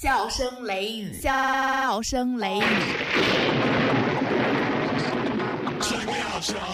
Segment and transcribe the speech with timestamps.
[0.00, 2.62] 笑声雷雨，笑声雷雨。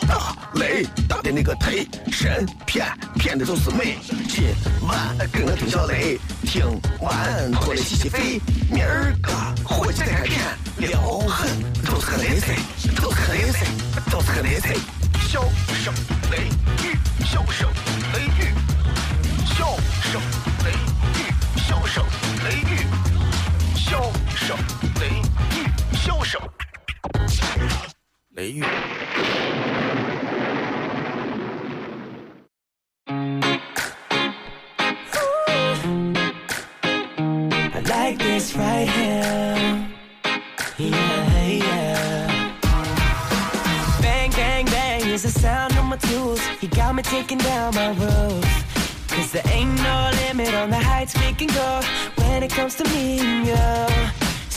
[0.06, 2.86] 大雷大的那个忒神骗
[3.16, 3.98] 骗的都是美。
[4.28, 4.54] 今
[4.86, 6.64] 晚跟我听小雷，听
[7.00, 8.40] 完过来洗洗肺。
[8.70, 9.32] 明儿个
[9.64, 10.40] 回去再开店，
[10.76, 11.50] 撩狠
[11.84, 12.54] 都是个雷菜，
[13.02, 13.66] 都是个雷菜，
[14.08, 14.72] 都是个雷菜。
[15.26, 15.42] 笑
[15.74, 15.92] 声
[16.30, 16.44] 雷
[16.86, 17.68] 雨，笑声
[18.12, 18.54] 雷雨，
[19.46, 19.76] 笑
[20.12, 20.22] 声
[46.76, 49.08] got me taking down my roof.
[49.08, 51.80] Cause there ain't no limit on the heights we can go
[52.16, 54.15] when it comes to me and you.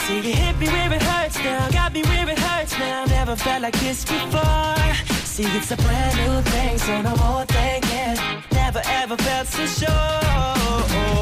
[0.10, 3.06] See, you hit me where it hurts now, got me where it hurts now.
[3.06, 4.76] Never felt like this before.
[5.24, 8.18] See, it's a brand new thing, so no more thinking.
[8.52, 9.88] Never ever felt so sure.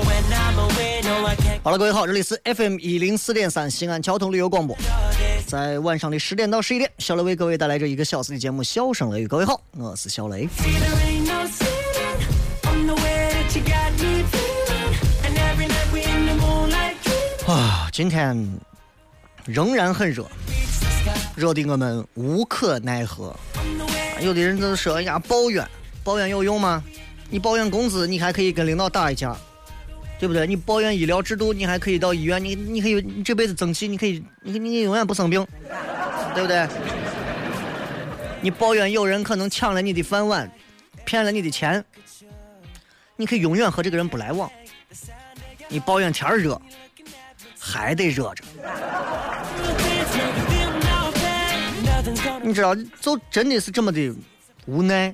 [0.08, 1.60] When I'm away, no, I can't.
[1.64, 4.78] 好了，各位好，这里是 FM 一零四点三西安交通旅游广播，
[5.46, 9.26] 在晚上的十点到十一点，小雷为各位带来这一个小时的节目《笑声雷雨》。
[9.28, 10.48] 各位好，我是小雷。
[17.48, 18.36] 啊，今天
[19.48, 20.26] 仍然很热，
[21.36, 23.34] 热的我们无可奈何。
[24.20, 25.66] 有的人就说，哎呀，抱怨，
[26.04, 26.84] 抱怨有用吗？
[27.30, 29.36] 你抱怨工资，你还可以跟领导打一架，
[30.20, 30.46] 对不对？
[30.46, 35.46] 你抱怨医疗制度，你还可以到医院，你你可以，你这辈子争气，你可以，你你永远不生病，
[36.34, 36.68] 对不对？
[38.42, 40.52] 你抱怨有人可能抢了你的饭碗，
[41.06, 41.84] 骗了你的钱，
[43.16, 44.52] 你可以永远和这个人不来往。
[45.70, 46.62] 你抱怨天热，
[47.60, 48.44] 还得热着。
[52.48, 54.16] 你知道，就真的是这么的
[54.68, 55.14] 无奈。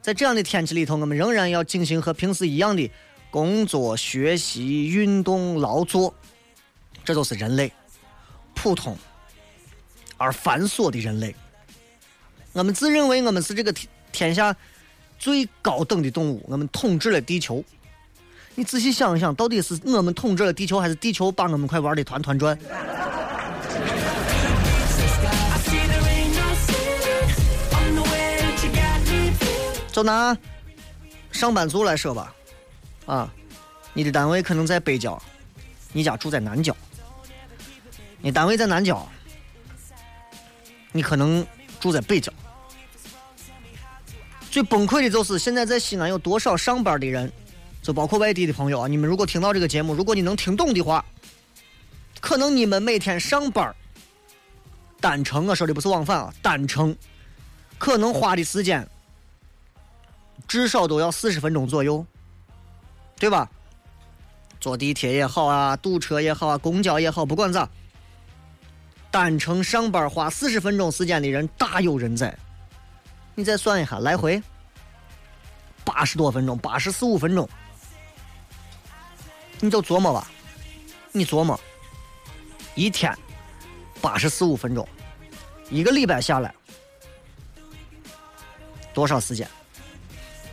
[0.00, 2.90] 在这样的天气里头，我们仍然要进行和平时一样的
[3.30, 6.14] 工作、学习、运动、劳作，
[7.04, 7.70] 这就是人类
[8.54, 8.96] 普通
[10.16, 11.36] 而繁琐的人类。
[12.54, 14.56] 我们自认为我们是这个天天下
[15.18, 17.62] 最高等的动物，我们统治了地球。
[18.54, 22.58] 你仔细想一想，到底是我们统治了地球，还是地球把我们快玩的团团转？
[29.94, 30.36] 就拿
[31.30, 32.34] 上班族来说吧，
[33.06, 33.32] 啊，
[33.92, 35.22] 你的单位可能在北郊，
[35.92, 36.76] 你家住在南郊，
[38.18, 39.08] 你单位在南郊，
[40.90, 41.46] 你可能
[41.78, 42.32] 住在北郊。
[44.50, 47.32] 最崩溃的就是现在在西安有多少上班的人，
[47.80, 51.04] 就包括外地的朋友啊，你们如果听到这个节目，如果你能听懂的话，
[52.20, 53.72] 可能你们每天上班
[55.00, 56.96] 单程，我说的不是往返啊，单程
[57.78, 58.84] 可能花的时间。
[60.46, 62.04] 至少都要四十分钟左右，
[63.16, 63.50] 对吧？
[64.60, 67.68] 坐地铁也好啊，堵车也好啊，公交也好，不管咋，
[69.10, 72.34] 单程上班花四十分钟时间的人大有人在。
[73.34, 74.42] 你再算一下，来回
[75.84, 77.46] 八十多分钟，八十四五分钟，
[79.60, 80.30] 你就琢磨吧，
[81.12, 81.60] 你琢磨，
[82.74, 83.14] 一天
[84.00, 84.88] 八十四五分钟，
[85.68, 86.54] 一个礼拜下来
[88.94, 89.46] 多少时间？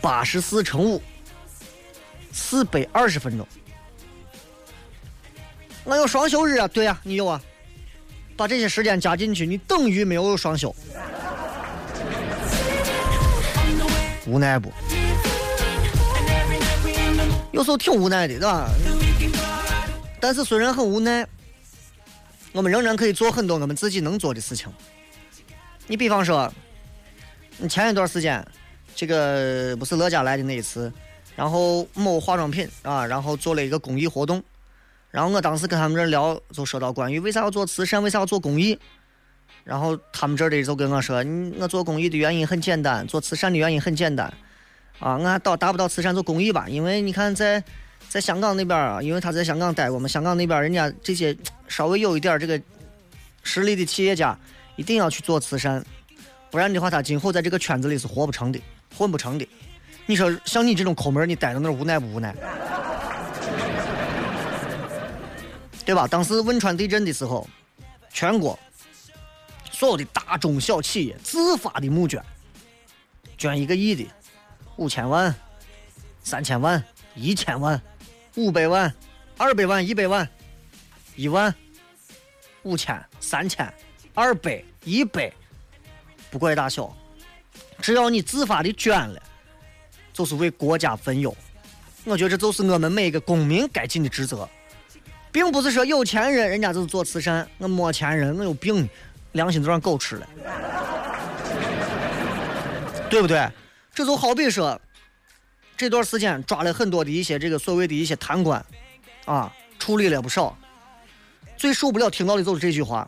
[0.01, 1.01] 八十四乘五，
[2.31, 3.47] 四百二十分钟。
[5.83, 7.41] 我有双休日啊，对呀、你有啊。
[8.35, 10.75] 把这些时间加进去，你等于没有双休。
[14.25, 14.71] 无奈不？
[17.51, 18.67] 有时候挺无奈的，对吧？
[20.19, 21.27] 但是虽然很无奈，
[22.51, 24.67] 我们仍然可以做很多我们自己能做的事情。
[25.85, 26.51] 你比方说，
[27.57, 28.43] 你前一段时间，
[28.95, 30.91] 这个不是乐嘉来的那一次，
[31.35, 34.43] 然后某化妆品啊，然后做了一个公益活动，
[35.09, 38.77] 然后我当时跟他们这聊，就说到关于为啥要做慈善，为啥要做公益，
[39.63, 44.31] 然后他们这里就跟我说，你我做公益的原因很简单，做慈善的原因很简单，
[44.99, 47.63] 啊，我还到达不到慈善做公益吧，因为你看在
[48.09, 51.35] 在香港那边啊，因为他在香港待过嘛，香港那边人家这些
[51.67, 52.61] 稍微有一点这个
[53.43, 54.37] 实力的企业家，
[54.75, 55.83] 一定要去做慈善，
[56.49, 58.59] 不然的话，他今后在这个圈子里是活不成的，
[58.97, 59.47] 混不成的。
[60.05, 62.35] 你说像你这种抠门，你待到那儿无奈不无奈？
[65.83, 66.07] 对吧？
[66.07, 67.47] 当时汶川地震的时候，
[68.13, 68.57] 全国
[69.71, 72.23] 所有的大中小企业自发的募捐，
[73.37, 74.07] 捐一个亿的，
[74.75, 75.33] 五千万、
[76.23, 76.81] 三千万、
[77.15, 77.81] 一千万、
[78.35, 78.93] 五百万、
[79.37, 80.29] 二百万、一百万，
[81.15, 81.53] 一万、
[82.63, 83.73] 五千、三千、
[84.13, 85.33] 二百、一百，
[86.29, 86.95] 不管大小，
[87.81, 89.21] 只要你自发的捐了，
[90.13, 91.35] 就是为国家分忧。
[92.03, 94.47] 我觉得这就是我们每一个公民该尽的职责，
[95.31, 98.87] 并不是说有钱人人家就是做慈善，我没钱人我有病，
[99.33, 100.27] 良心都让狗吃了，
[103.09, 103.49] 对不对？
[103.93, 104.79] 这就好比说，
[105.75, 108.63] 这段时间抓了很多的一些这个所谓的一些贪官，
[109.25, 110.57] 啊，处理了不少。
[111.57, 113.07] 最受不了听到的就是这句话：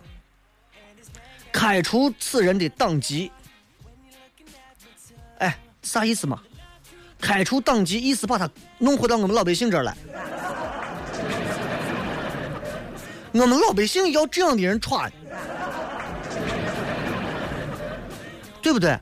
[1.51, 3.31] 开除此人的党籍。
[5.83, 6.39] 啥意思嘛？
[7.21, 8.49] 开除党籍，意思把他
[8.79, 9.95] 弄回到我们老百姓这儿来。
[13.31, 15.09] 我们老百姓要这样的人穿，
[18.61, 18.99] 对不对？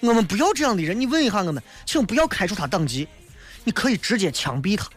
[0.00, 0.98] 我们不要这样的人。
[0.98, 3.06] 你问一下我们，请不要开除他党籍，
[3.62, 4.88] 你可以直接枪毙他。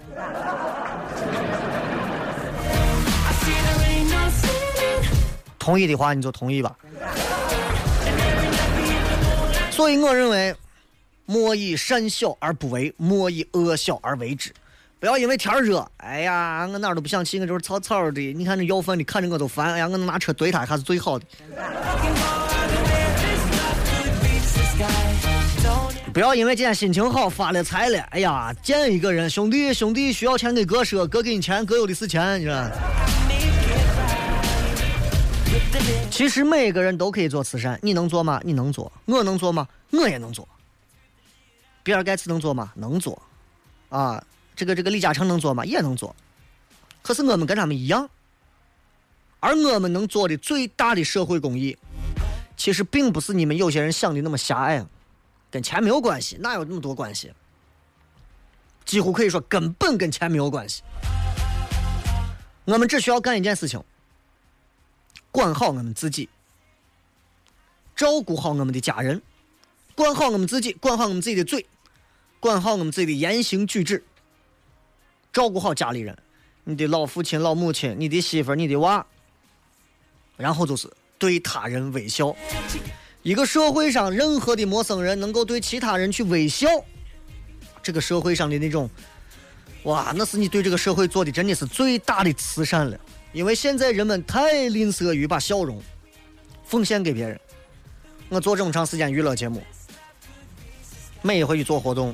[5.59, 6.75] 同意的话你就同意吧。
[9.69, 10.55] 所以我认为。
[11.25, 14.51] 莫以善小而不为，莫以恶小而为之。
[14.99, 18.21] 不要因为天热，哎呀，我哪儿都不想去，我就是草草的。
[18.33, 21.25] 你看这要饭的看着我都烦，哎呀，我能拿车怼他还是最好的。
[26.13, 32.69] 不要因为今天心情好发了财了，哎呀，见一个人，兄弟兄弟需要钱给哥说，哥给你钱，哥有的是钱，你知道。
[36.09, 38.39] 其实每个人都可以做慈善，你能做吗？
[38.43, 39.67] 你能做，我能做吗？
[39.91, 40.47] 我也能做。
[41.85, 42.73] 比尔盖茨能做吗？
[42.75, 43.21] 能做，
[43.89, 45.63] 啊，这个这个李嘉诚能做吗？
[45.63, 46.15] 也能做。
[47.03, 48.09] 可是我们跟他们一样，
[49.39, 51.77] 而我们能做的最大的社会公益，
[52.57, 54.83] 其实并不是你们有些人想的那么狭隘，
[55.51, 57.31] 跟钱没有关系，哪有那么多关系？
[58.83, 60.81] 几乎可以说根本跟钱没有关系。
[62.63, 63.79] 我们只需要干一件事情，
[65.29, 66.27] 管好我们自己，
[67.95, 69.21] 照顾好我们的家人，
[69.93, 71.63] 管好我们自己，管好我们自己的嘴。
[72.45, 74.03] 管好我们自己的言行举止，
[75.33, 76.15] 照顾好家里人，
[76.63, 79.03] 你的老父亲、老母亲，你的媳妇、你的娃，
[80.37, 80.87] 然后就是
[81.17, 82.35] 对他人微笑。
[83.23, 86.67] 一个社会上任何的陌生人能够对其他人去微笑，
[87.81, 88.87] 这个社会上的那种，
[89.85, 92.95] 哇，那是你对这个社会做的真的是最大的慈善了。
[93.33, 95.81] 因为现在人们太吝啬于把笑容
[96.63, 97.41] 奉献给别人。
[98.29, 99.63] 我做这么长时间娱乐节目，
[101.23, 102.13] 每一回去做活动。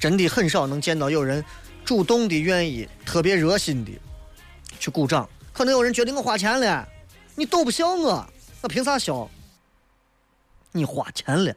[0.00, 1.44] 真的很少能见到有人
[1.84, 3.92] 主动的愿意、特别热心的
[4.78, 5.28] 去鼓掌。
[5.52, 6.88] 可能有人觉得我花钱了，
[7.34, 8.26] 你逗不笑我，
[8.62, 9.28] 我凭啥笑？
[10.72, 11.54] 你花钱了，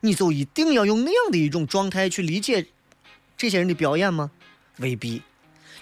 [0.00, 2.66] 你就一定要用那样的一种状态去理解
[3.38, 4.30] 这些人的表演吗？
[4.78, 5.22] 未必。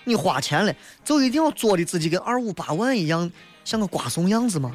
[0.05, 0.73] 你花钱了，
[1.05, 3.31] 就一定要做的自己跟二五八万一样，
[3.65, 4.73] 像个瓜怂样子吗？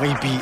[0.00, 0.38] 未必。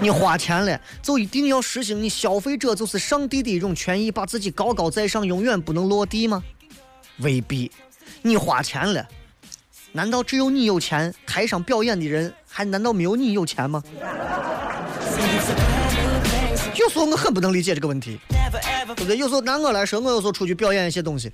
[0.00, 6.42] 你花钱了，就一定要实行你消费者就是上帝的一种权益，把自己高高在上，永远不能落地吗？
[7.18, 7.70] 未必。
[8.22, 9.06] 你花钱了，
[9.92, 11.12] 难道只有你有钱？
[11.26, 13.82] 台上表演的人还难道没有你有钱吗？
[16.76, 19.16] 有时候我很不能理解这个问题，对不对？
[19.16, 21.32] 有时候拿我来说，我有时候出去表演一些东西，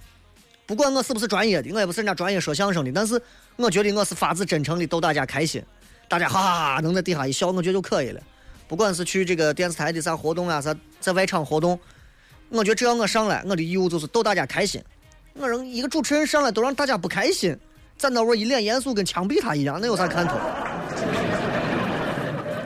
[0.65, 3.21] 不管我是不是专业的，我也不是人家专业说相声的，但是
[3.57, 5.63] 我觉得我是发自真诚的逗大家开心，
[6.09, 8.21] 大家哈哈哈能在底下一笑，我觉得就可以了。
[8.67, 11.79] 不管是去这个电视台的啥活动啊，啥在外场活动，
[12.49, 14.83] 我觉得只要我上来，我的义务就是逗大家开心。
[15.35, 17.57] 我让一个主持人上来都让大家不开心，
[17.99, 20.39] 站到我一脸严肃，跟枪毙他一样，那有啥看头？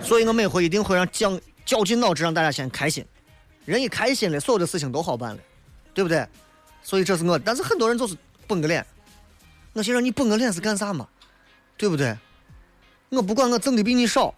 [0.03, 3.05] 所以我每回一定会让讲绞尽脑汁让大家先开心。
[3.65, 5.41] 人一开心了，所有的事情都好办了，
[5.93, 6.27] 对不对？
[6.83, 8.87] 所以这是我，但是很多人就是绷个脸。
[9.75, 11.07] 我先让你绷个脸是干啥嘛？
[11.77, 12.17] 对不对？
[13.11, 14.35] 我不管我挣的比你少，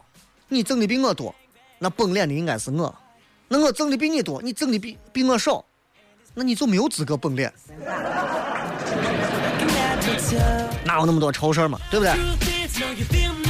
[0.48, 1.34] 你挣的比我多。
[1.82, 2.94] 那崩脸的应该是我，
[3.48, 5.64] 那我挣的比你多，你挣的比比我少，
[6.34, 7.50] 那你就没有资格崩脸。
[10.84, 12.14] 哪有那么多愁事嘛，对不对？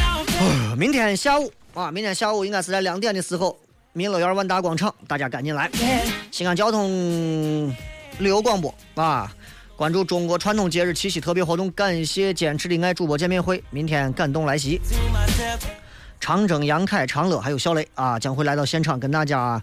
[0.79, 3.59] 明天下午啊，明天下午应该是在两点的时候，
[3.95, 5.69] 民乐园万达广场，大家赶紧来。
[6.31, 7.69] 西安交通
[8.21, 9.35] 旅游广播啊，
[9.75, 14.81] 关注中国传统节日七夕特别活动，感谢坚持的爱主播见面会，明天感动来袭。
[16.21, 19.61] 长征、杨凯、长乐还有小雷啊，将会来到现场跟大家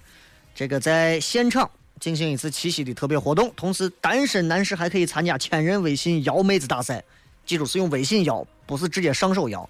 [0.56, 3.54] 这个在现场进行一次七夕的特别活动。
[3.56, 7.02] 同时，单身男士还可以参加千人微信摇妹子大赛，
[7.46, 9.70] 记住是用微信摇，不是直接上手摇。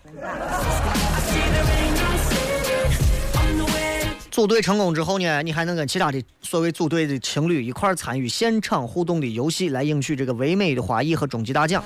[4.31, 11.83] 组队成功之后呢，你还能跟其他的所谓组队的情侣一块参与现场互动的游戏，来赢取这个唯美的花艺和终极大奖。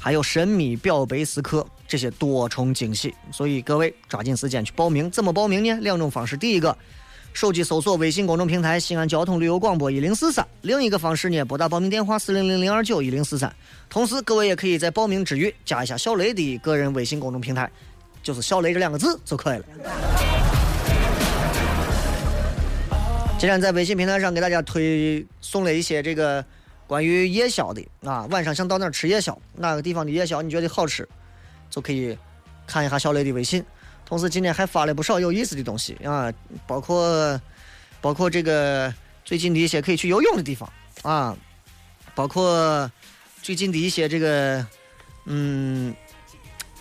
[0.00, 3.12] 还有神秘表白时刻这些多重惊喜。
[3.32, 5.10] 所以各位抓紧时间去报名。
[5.10, 5.72] 怎么报名呢？
[5.80, 6.36] 两种方式。
[6.36, 6.78] 第一个，
[7.32, 10.46] 手机搜索微信公众平台“西安交通旅游广播一零四三”。
[10.62, 13.52] 另一个方式呢，拨打报名电话四零零零二九一零四三。
[13.88, 17.68] 同时，各位也可以在报名之余加一下小雷的个人微信公众平台，
[18.22, 19.64] 就是“小雷”这两个字就可以了。
[23.38, 26.44] 今天在微信平台上给大家推送了一些这个
[26.86, 31.08] 关于夜宵的啊，晚上想到哪儿吃夜宵，哪个地方的夜宵你觉得好吃，
[31.70, 32.18] 就可以
[32.66, 33.64] 看一下小雷的微信。
[34.04, 36.32] 同时今天还发了不少有意思的东西啊，
[36.66, 37.40] 包括
[38.00, 38.92] 包括这个
[39.24, 40.68] 最近的一些可以去游泳的地方
[41.02, 41.36] 啊，
[42.14, 42.90] 包括
[43.40, 44.66] 最近的一些这个
[45.26, 45.94] 嗯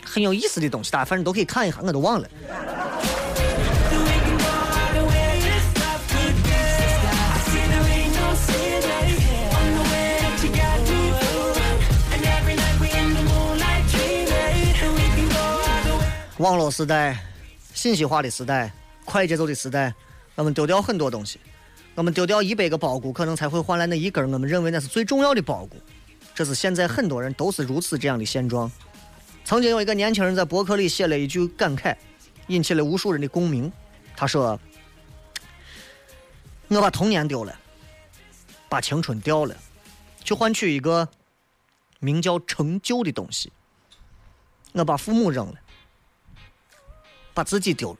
[0.03, 2.27] 很有意思的东西，大家反正都可以看一下，我都忘了。
[16.39, 17.21] 网络时代，
[17.73, 18.71] 信息化的时代，
[19.03, 19.93] 快节奏的时代，
[20.35, 21.37] 我们丢掉很多东西。
[21.95, 25.75] 我们丢掉一百个包谷，可能才会换来那一根我们认为那是最重要的包谷。
[26.33, 28.71] 这是现在很多人都是如此这样的现状。
[29.43, 31.93] 曾经有一个年轻人在博客里写了一句感慨，
[32.47, 33.69] 引起了无数人的共鸣。
[34.15, 34.57] 他说
[36.69, 37.53] ：“我把童年丢了，
[38.69, 39.53] 把青春掉了，
[40.23, 41.05] 去换取一个
[41.99, 43.51] 名叫成就的东西。
[44.71, 45.55] 我把父母扔了。”
[47.33, 47.97] 把自己丢了，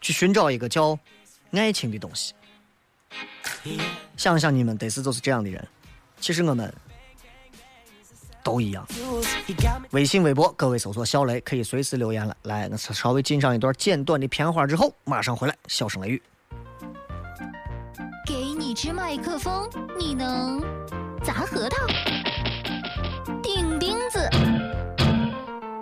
[0.00, 0.98] 去寻找一个叫
[1.52, 2.34] 爱情的东西。
[4.16, 5.66] 想想你们得是就是这样的人，
[6.20, 6.72] 其实我们
[8.42, 8.86] 都一样。
[9.90, 12.36] 微信、微博，各位搜索“小雷”，可以随时留言了。
[12.42, 15.56] 来，那稍微进上一段简短的片花之后，马上回来。
[15.66, 16.22] 小声雷雨，
[18.26, 20.60] 给你支麦克风，你能
[21.24, 21.86] 砸核桃、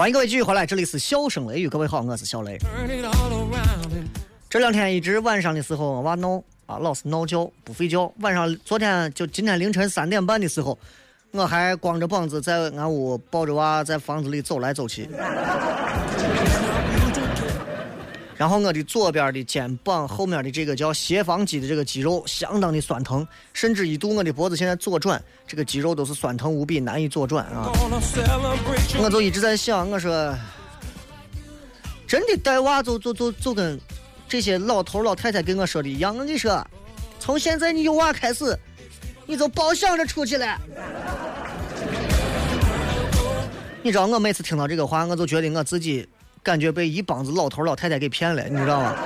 [0.00, 2.56] 欢迎各位继续回来，这里是笑声雷雨，各位好，我是小雷。
[4.48, 8.10] 这两天一直晚上的时候，娃闹啊，老是闹觉不睡觉。
[8.20, 10.78] 晚上昨天就今天凌晨三点半的时候，
[11.32, 15.06] 我还光着膀子在俺屋抱着娃在房子里走来走去。
[18.40, 27.70] 然后我的左边的肩膀后面的这个叫斜方肌的这个肌肉相当的酸疼，甚至一度我的脖子现在左转，这个肌肉都是酸疼无比，难以左转啊！
[28.98, 30.34] 我就一直在想，我说，
[32.08, 33.78] 真的带娃就就就就跟
[34.26, 36.66] 这些老头老太太跟我说的一样，我跟你说，
[37.18, 38.58] 从现在你有娃开始，
[39.26, 40.58] 你就别想着出去了。
[43.82, 46.08] 你知道我每次听到这个话，我就觉得我自己。
[46.42, 48.96] 感觉被一帮子老头老太太给骗了，你知道吗？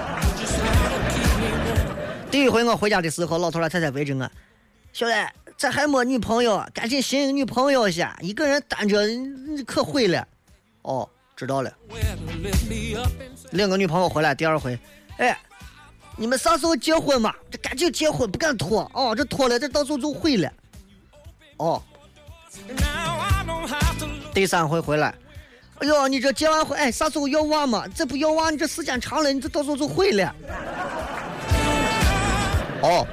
[2.31, 4.31] 第一回我回家的时候，老头老太太围着我，
[4.93, 5.13] 小子，
[5.57, 8.99] 咋还没女朋友，赶紧寻个女朋友去，一个人单着
[9.65, 10.27] 可毁了。
[10.83, 11.73] 哦，知道了。
[13.53, 14.77] 领个女朋友回来，第二回，
[15.19, 15.39] 哎，
[16.17, 17.33] 你们啥时候结婚嘛？
[17.51, 18.91] 这赶紧结婚，不敢拖。
[18.95, 20.53] 哦，这拖了，这到时候就毁了。
[21.59, 21.83] 哦。
[24.33, 25.15] 第三回回来。
[25.81, 27.85] 哎呦，你这结完婚，哎，啥时候要娃嘛？
[27.95, 30.35] 这不要娃，你这时间长了，你这到时候就毁了。
[32.81, 33.07] 哦，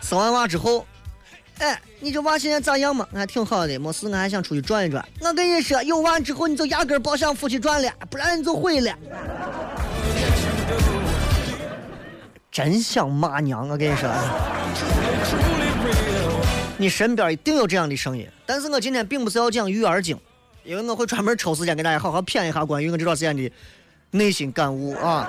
[0.00, 0.86] 生完娃之后，
[1.58, 3.06] 哎，你这娃现在咋样嘛？
[3.12, 5.04] 还挺好的，没事，我还想出去转一转。
[5.20, 8.92] 我跟你说，有娃之后你就压根儿别想出去转了，不然你就毁了。
[12.50, 14.08] 真想骂娘，我跟你说。
[16.78, 20.16] 你身边一定有这样的声音，但是我今天并不是要讲育儿经，
[20.62, 23.50] 因为我会专门抽时间给大家好好谝一下关于我这段时间的
[24.12, 25.28] 内心感悟啊。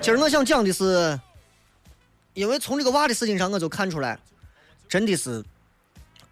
[0.00, 1.18] 今儿我想讲的是，
[2.34, 4.18] 因为从这个娃的事情上，我就看出来，
[4.88, 5.44] 真的是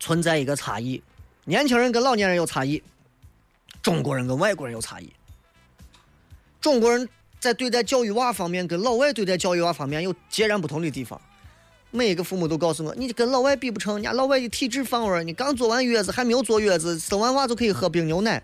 [0.00, 1.00] 存在一个差异，
[1.44, 2.82] 年轻人跟老年人有差异，
[3.80, 5.08] 中国人跟外国人有差异，
[6.60, 11.20] 中国人在对待教育娃方面跟老外对待教育娃方面有截然不同的地方。
[11.96, 18.42] 每一个父母都告诉我，你跟老外比不成，人家老外的体质放味儿，你刚坐完月子还没有坐月子，生完娃就可以喝冰牛奶。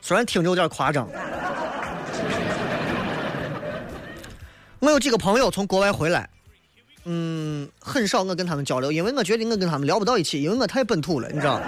[0.00, 1.08] 虽然听着有点夸张。
[4.78, 6.30] 我有几个朋友从国外回来，
[7.06, 11.60] 嗯，很少我跟他们交流，因为我觉得我跟他们聊不到一起，因为我太本土了，你知道。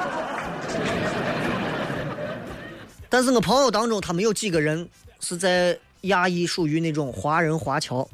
[3.09, 8.09] 但是我朋友当中，他们有几个人是在亚裔，属于那种华人华侨。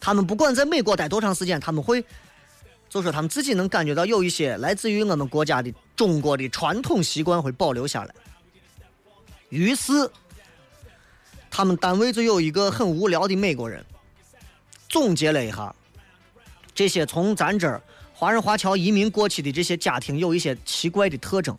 [0.00, 2.02] 他们不管在美国待多长时间，他们会
[2.88, 8.14] 就说他们自己能感觉到有一些来自于我们国家的中国的传统习惯会保留下来。
[9.50, 10.10] 于是。
[11.52, 13.84] 他们单位就有一个很无聊的美国人，
[14.88, 15.74] 总结了一下
[16.72, 17.82] 这些从咱这儿
[18.14, 21.54] 华人华侨移民过去的这些家庭有一些奇怪的特征。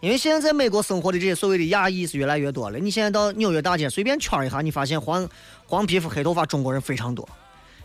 [0.00, 2.78] 因为现在在美国生活的这些所谓的亚裔是越来越多了。
[2.78, 5.28] 你现在到纽约大街随便圈一下，你发现黄
[5.66, 7.28] 黄皮肤黑头发中国人非常多。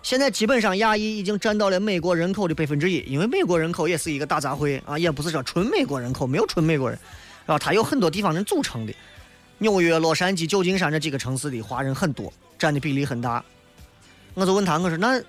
[0.03, 7.00] 现在基本上亚裔已经占到了美国人口的百分之一，因为美国人口也是一个大杂烩啊，也不是说纯美国人口，没有纯美国人，
[7.46, 8.93] 啊它有很多地方人组成的。
[9.60, 13.43] 纽约、洛杉矶、旧金山这几个城市的华人很多，占的比例很大。
[14.34, 15.22] 我就问他，我说那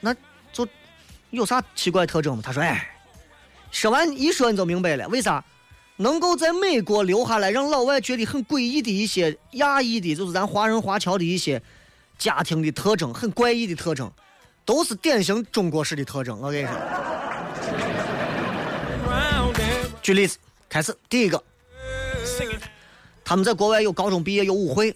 [0.00, 0.14] 那
[0.52, 0.66] 就
[1.30, 2.42] 有啥奇怪特征吗？
[2.44, 2.90] 他说：“哎，
[3.70, 5.42] 说完一说你就明白了，为啥
[5.96, 11.62] 能够在美国留下来，让老外觉得很诡异的一些亚裔的，就是咱华人华侨的一些
[12.18, 14.10] 家庭的特征，很怪异的特征，
[14.64, 16.38] 都是典型中国式的特征。
[16.40, 16.74] 我跟你说，
[20.02, 20.36] 举例子，
[20.68, 21.42] 开始第一个。”
[23.24, 24.94] 他们在国外有高中毕业有舞会，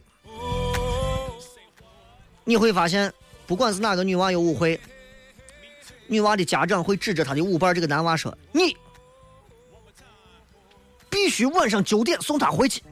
[2.45, 3.13] 你会发现，
[3.45, 4.79] 不管是哪个女娃有舞会，
[6.07, 8.77] 女娃的家长会指着她的舞伴这个男娃说：“你
[11.11, 12.83] 必须晚上九点送他回去。”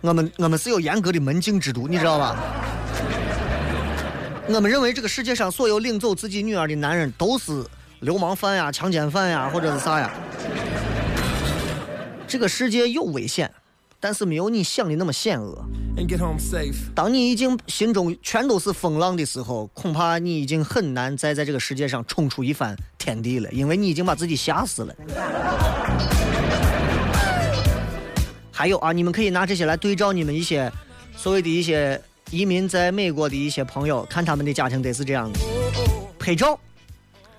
[0.00, 2.36] 我们我们是有严格的门禁制度，你知道吧？
[4.48, 7.64] 我们认为这个世界上所有领走自己女儿的男人都是
[8.00, 10.08] 流氓犯呀、强奸犯呀，或者是啥呀？
[12.28, 13.52] 这个世界有危险，
[14.06, 15.64] 但是没有你想的那么险恶。
[16.94, 24.94] 当你已经心中全都是风浪的时候，恐怕你已经很难再在这个世界上冲出一番天地了，因为你已经把自己吓死了。
[28.52, 30.72] 还有啊，你们可以拿这些来对照你们一些
[31.16, 35.40] 所谓的一些移民在美国的一些朋友，看他们的家庭得是这样的：
[36.16, 36.56] 拍照，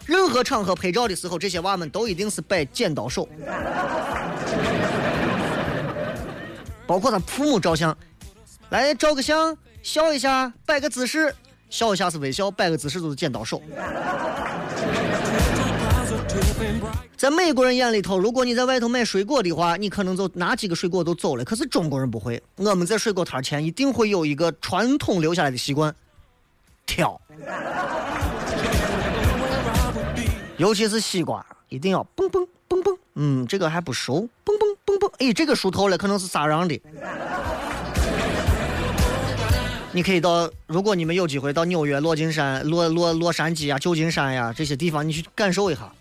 [0.06, 3.26] 任何场合拍照的时候，这些娃们都一定是摆剪刀手。
[6.88, 7.95] 包括他父母照相，
[8.69, 11.36] 来照个相，笑一下，摆个姿势，
[11.69, 13.62] 笑一下是微笑，摆个姿势就是剪刀手。
[17.17, 21.43] 在美国人眼里头，如果你在外头买水果的话，你可能就拿几个水果都走了。
[21.43, 25.93] 可是中国人不会，我们在水果摊前一定会有一个传统留下来的习惯，
[26.86, 27.19] 挑，
[30.58, 34.57] 尤其是西瓜，一定要嘣嘣嘣嘣，嗯，这个还不熟，嘣
[34.98, 35.08] 不。
[35.20, 36.82] 哎，这个熟透了，可能是撒瓤的。
[39.94, 45.92] 你可以到，如果你们有机会到纽约、洛金山、洛洛洛杉矶啊、旧金山呀这些地方，你去感受一下。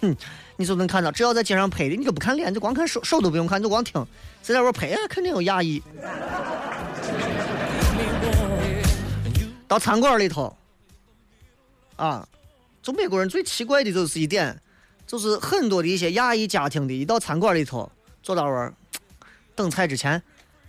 [0.00, 0.14] 哼，
[0.56, 4.04] 你就能看到，只要在街上拍的，你都不看脸，就光看手，手都不用看，就光听，
[4.42, 5.82] 在那边拍，肯定有压抑。
[9.66, 10.56] 到餐馆里头，
[11.96, 12.28] 啊，
[12.80, 14.60] 就美国人最奇怪的就是一点，
[15.04, 17.90] 就是很多的一些亚裔家庭的，一到餐馆里头。
[18.22, 18.70] 坐到位
[19.54, 20.22] 等 菜之前，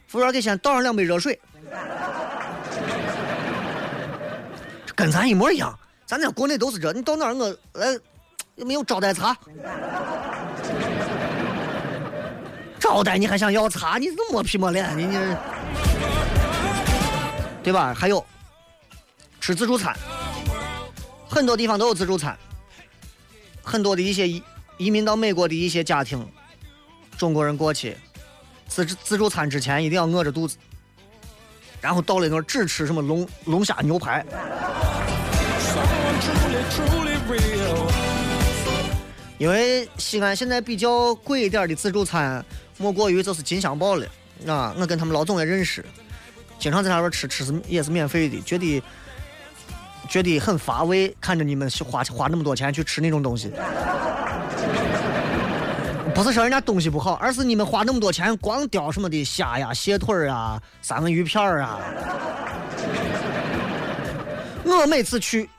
[0.08, 1.40] 服务员给先倒上两杯热水，
[4.96, 5.78] 跟咱一模一样。
[6.06, 7.98] 咱在国内都是这，你到哪儿我来
[8.56, 9.36] 有没有招待茶？
[12.80, 13.98] 招待你还想要茶？
[13.98, 15.18] 你这摸皮摸脸，你你，
[17.64, 17.94] 对吧？
[17.94, 18.24] 还有
[19.40, 19.96] 吃自助餐，
[21.30, 22.38] 很多地方都有自助餐，
[23.64, 24.44] 很多的一些移
[24.78, 26.28] 移民到美国的一些家庭。
[27.18, 27.96] 中国人过去
[28.68, 30.58] 自自助餐之前一定要饿着肚子，
[31.80, 34.26] 然后到了那儿只吃什么龙龙虾牛排。
[39.38, 42.44] 因为西安现在比较贵一点的自助餐，
[42.78, 44.08] 莫过于就是金香堡了。
[44.48, 45.84] 啊，我跟他们老总也认识，
[46.58, 48.82] 经常在那边吃，吃是也是免费的，觉得
[50.10, 53.52] 觉得很乏味，看着你们花花那么多钱去吃那种东西。
[56.16, 61.80] 不是说人家东西不好，而是你们花那么多钱光雕什么的虾呀、蟹腿儿啊、三文鱼片儿啊。
[64.64, 65.50] 我每次去，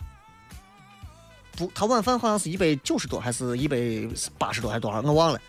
[1.56, 3.76] 不，他晚饭好像是一百九十多，还是一百
[4.38, 5.00] 八十多，还是多少？
[5.02, 5.40] 我忘了。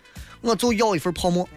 [0.42, 1.48] 我就要一份泡馍。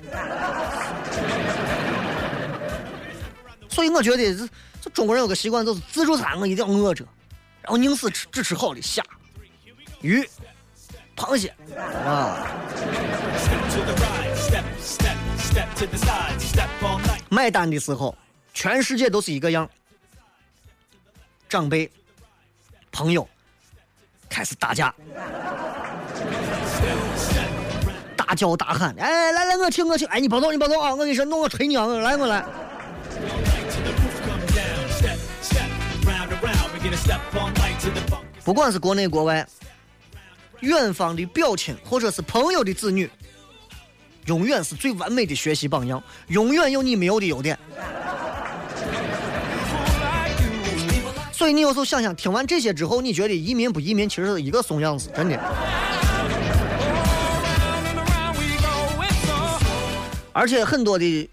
[3.67, 4.49] 所以我觉得这
[4.81, 7.03] 这中国人有个习惯，就是自助餐我一定要饿着，
[7.61, 9.03] 然后宁死吃只吃好的虾、
[10.01, 10.27] 鱼。
[11.19, 11.53] 螃蟹
[12.05, 12.47] 啊。
[17.29, 18.15] 买单的时候，
[18.53, 19.69] 全世界都是一个样。
[21.49, 21.91] 长辈、
[22.91, 23.27] 朋友
[24.29, 24.95] 开始打架，
[28.15, 30.07] 大叫大喊：“哎，来来，我请我请！
[30.07, 30.91] 哎，你别动，你别动啊！
[30.91, 32.45] 我跟你说，弄个吹牛，来我来。”
[38.45, 39.45] 不管是国内国外，
[40.61, 43.09] 远方的表亲或者是朋友的子女，
[44.25, 47.57] 永远是最完美的学习榜样，永远有你没有的优点。
[51.31, 55.39] 所以你有时候想想，听完这些之后，你觉得移民不移民其实是一个怂样子，真的。
[60.33, 61.29] 而且很多的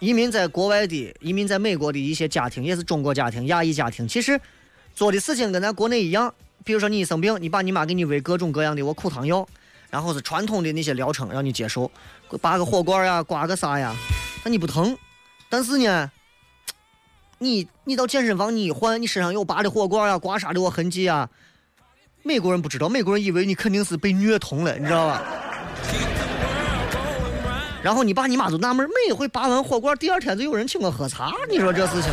[0.00, 4.40] 移民在国外的、移民在美国的一些家庭，也是中国家庭、亚裔家庭，其实
[4.94, 6.34] 做的事情跟咱国内一样。
[6.66, 9.46] 比如说你一生病，你爸你妈给你喂各种各样的我苦汤药，
[9.88, 11.88] 然后是传统的那些疗程让你接受，
[12.42, 13.94] 拔个火罐呀，刮个痧呀，
[14.44, 14.98] 那你不疼，
[15.48, 16.10] 但是呢。
[17.38, 21.28] 你你到健身房你一换，你身上有拔的火罐呀，刮痧的我痕迹啊。
[22.22, 25.22] 美国人不知道，美国人以为你肯定是被虐童了，你知道吧？
[27.82, 32.10] 然后你爸你妈就纳闷，每回拔完火罐，第二天就有人请我喝茶，你说这事情？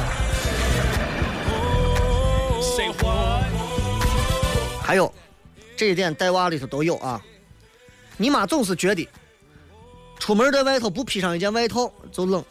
[4.83, 5.11] 还有
[5.77, 7.19] 这一点带娃里头都有啊。
[8.17, 9.07] 你妈总是觉得，
[10.19, 12.43] 出门在外头不披上一件外套就冷。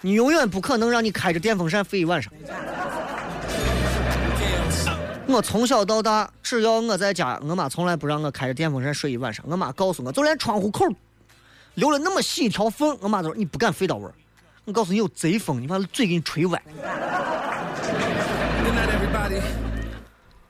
[0.00, 2.32] 你永远不可能让你开着电风扇睡一晚上。
[5.26, 9.44] 我从小到大，只要我在家，我妈从来不让我开着电风扇睡一晚上。
[9.46, 10.84] 我妈告诉我，就连窗户口
[11.74, 14.14] 留了那么细一条缝，我妈都说你不敢睡到味儿。
[14.64, 16.60] 我告诉你，有贼风，你把嘴给你吹歪。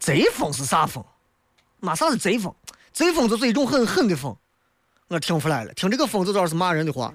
[0.00, 1.04] 贼风是啥风？
[1.78, 2.52] 妈啥是贼风？
[2.92, 4.34] 贼风就是一种很狠的风。
[5.08, 7.12] 我听出来了，听这个风就知道是骂人的话。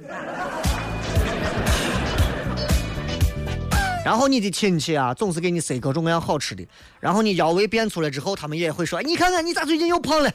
[4.05, 6.63] 然后你的亲戚啊，总是给你塞各种各样好吃的。
[6.99, 10.31] 然后你腰围变粗了之后，他们也会说：“你看看你咋最近又胖了？”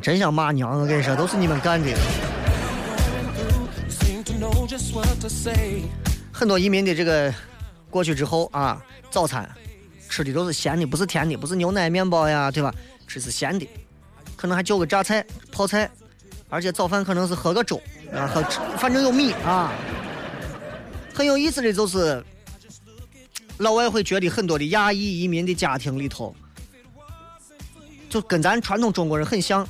[0.00, 0.80] 真想骂娘！
[0.80, 1.90] 我跟你说，都是你们干的。
[6.30, 7.34] 很多移民的这个
[7.90, 9.48] 过去之后啊，早餐
[10.08, 12.74] 吃的都是咸的，不是甜的，不是牛奶面包呀，对吧？
[13.06, 13.66] 吃是咸的，
[14.36, 15.90] 可能还叫个榨菜、泡菜，
[16.48, 17.80] 而且早饭可能是喝个粥。
[18.12, 18.42] 啊，喝
[18.78, 19.72] 反正有米啊，
[21.14, 22.24] 很有意思的就是，
[23.58, 26.34] 老外会觉得很多的亚裔移民的家庭里头，
[28.08, 29.66] 就跟咱传统中国人很像。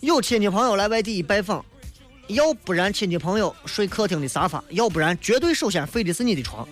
[0.00, 1.64] 有亲戚朋友来外地拜访，
[2.28, 6.66] 要不然亲戚朋友睡客厅的沙发，要不然绝对首先飞的是你的床。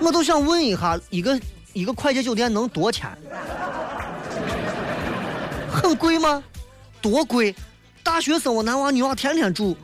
[0.00, 1.40] 我都想问一下，一个
[1.72, 3.10] 一个快捷酒店能多钱？
[5.70, 6.42] 很贵吗？
[7.02, 7.54] 多贵！
[8.02, 9.76] 大学生我男娃女娃天天住。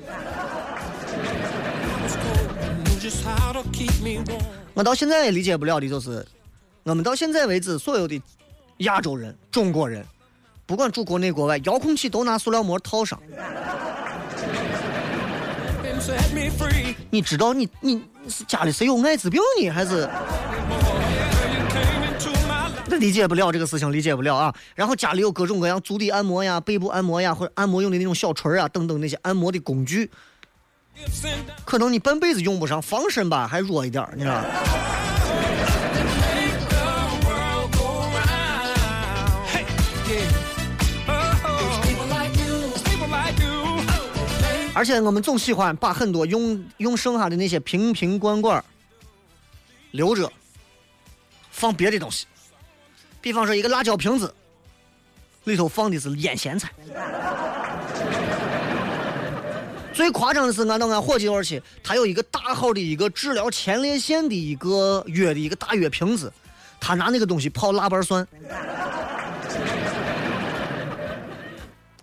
[4.75, 6.27] 我到现在也理解不了的就是，
[6.85, 8.21] 我们到现在为止所有的
[8.79, 10.05] 亚洲人、中国人，
[10.71, 13.21] 不管住国内国外，遥控器都拿塑料膜套上。
[17.11, 20.09] 你知道你你是家里谁有艾滋病呢，还是？
[22.87, 24.55] 那理解不了这个事情，理解不了啊！
[24.77, 30.09] 然后家里有各种各样足底按摩呀、背部按摩呀，或者按摩用的那种小锤啊等等那些按摩的工具，
[31.65, 34.41] 可能你半辈子用不上，防身吧还弱一点，你知道。
[44.81, 48.65] 而且我们总喜欢把很多用用剩下的那些瓶瓶罐罐
[49.91, 50.33] 留着，
[51.51, 52.27] 放别的东西。
[53.21, 54.35] 比方说一个辣椒瓶子，
[55.45, 56.71] 里头放的是腌咸菜。
[59.93, 66.33] 最夸张的是，俺到俺伙计那儿去，他有一个大号的一个治疗前列腺的一个药的一个大药瓶子，
[66.81, 68.27] 他拿那个东西泡腊八蒜。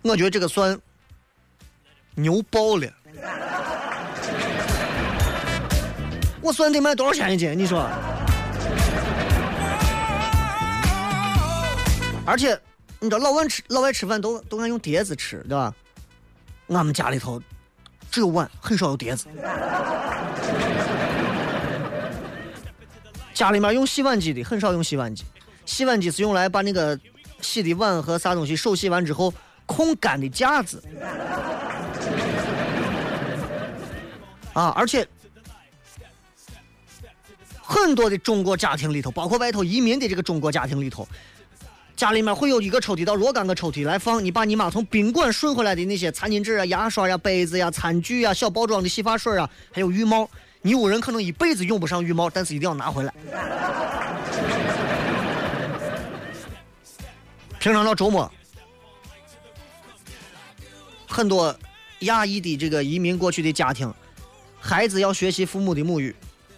[0.02, 0.80] 我觉得这个蒜
[2.18, 2.88] 牛爆了。
[6.40, 7.56] 我算得卖多少钱一斤？
[7.56, 7.88] 你说？
[12.26, 12.58] 而且，
[12.98, 15.72] 你知道老外吃老外吃饭都都爱用碟子吃，对吧？
[16.68, 17.40] 俺们家里头
[18.10, 19.28] 只有碗，很少有碟子。
[23.32, 25.24] 家里面用洗碗机的很少用洗碗机，
[25.64, 26.98] 洗碗机是用来把那个
[27.40, 29.32] 洗的碗和啥东西手洗完之后
[29.64, 30.82] 控干的架子。
[34.58, 35.06] 啊，而且
[37.62, 41.06] 很多的中国家庭里头，包括外头移民的这个中国家庭里头，
[41.94, 50.28] 家里面会有一个抽屉到若干个抽屉来放你爸你妈从宾馆顺回来的那些餐巾纸啊、牙刷呀、杯子呀、餐具呀、小包装的洗发水啊，还有浴帽。
[50.60, 53.14] 你屋人可能一辈子用不上浴帽，但是一定要拿回来。
[57.60, 58.28] 平常到周末，
[61.06, 61.56] 很多
[62.00, 63.92] 亚裔的这个移民过去的家庭，
[64.68, 66.14] 孩子要学习父母的母语，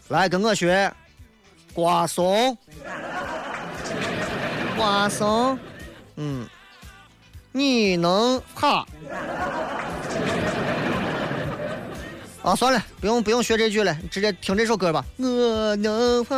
[0.08, 0.92] 来跟我学，
[1.72, 2.58] 瓜怂，
[4.76, 5.56] 瓜怂，
[6.16, 6.44] 嗯，
[7.52, 8.84] 你能爬？
[12.42, 15.04] 啊，算了，不用不用学这句了，直接听这首歌吧。
[15.16, 16.34] 我能爬。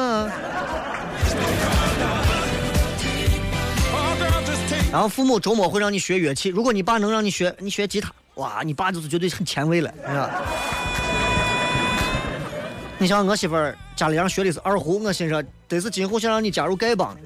[4.93, 10.43] 然后父母周末会让你学乐器，如果你爸能让你学，你学吉他，哇，你爸就是绝对很前卫了，是吧？
[13.03, 17.17] 你像我媳妇儿家里让学的是二胡，我心说得是今后想让你加入丐帮。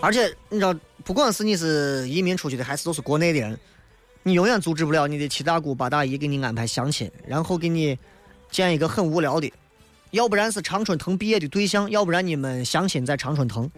[0.00, 3.56] 而且你知道，不管是你是移民出去的，还是都是国内的人，
[4.24, 7.96] 你永远阻止不了你的七大姑八大姨给你安排相亲，然后给你
[8.50, 9.52] 见一个很无聊的，
[10.12, 13.70] 要不然是常春藤毕业的对象，要不然你们相亲在常春藤。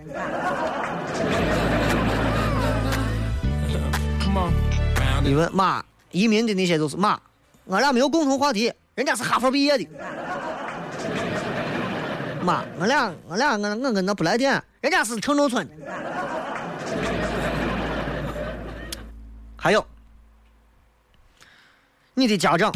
[5.22, 7.16] 你问妈，移民的那些都是妈，
[7.70, 9.86] 俺俩没有共同话题，人家是哈佛毕业的。
[12.42, 15.74] 妈，俺俩俺俩俺我跟那不来电，人家是城中村的。
[19.56, 19.86] 还有，
[22.12, 22.72] 你的家长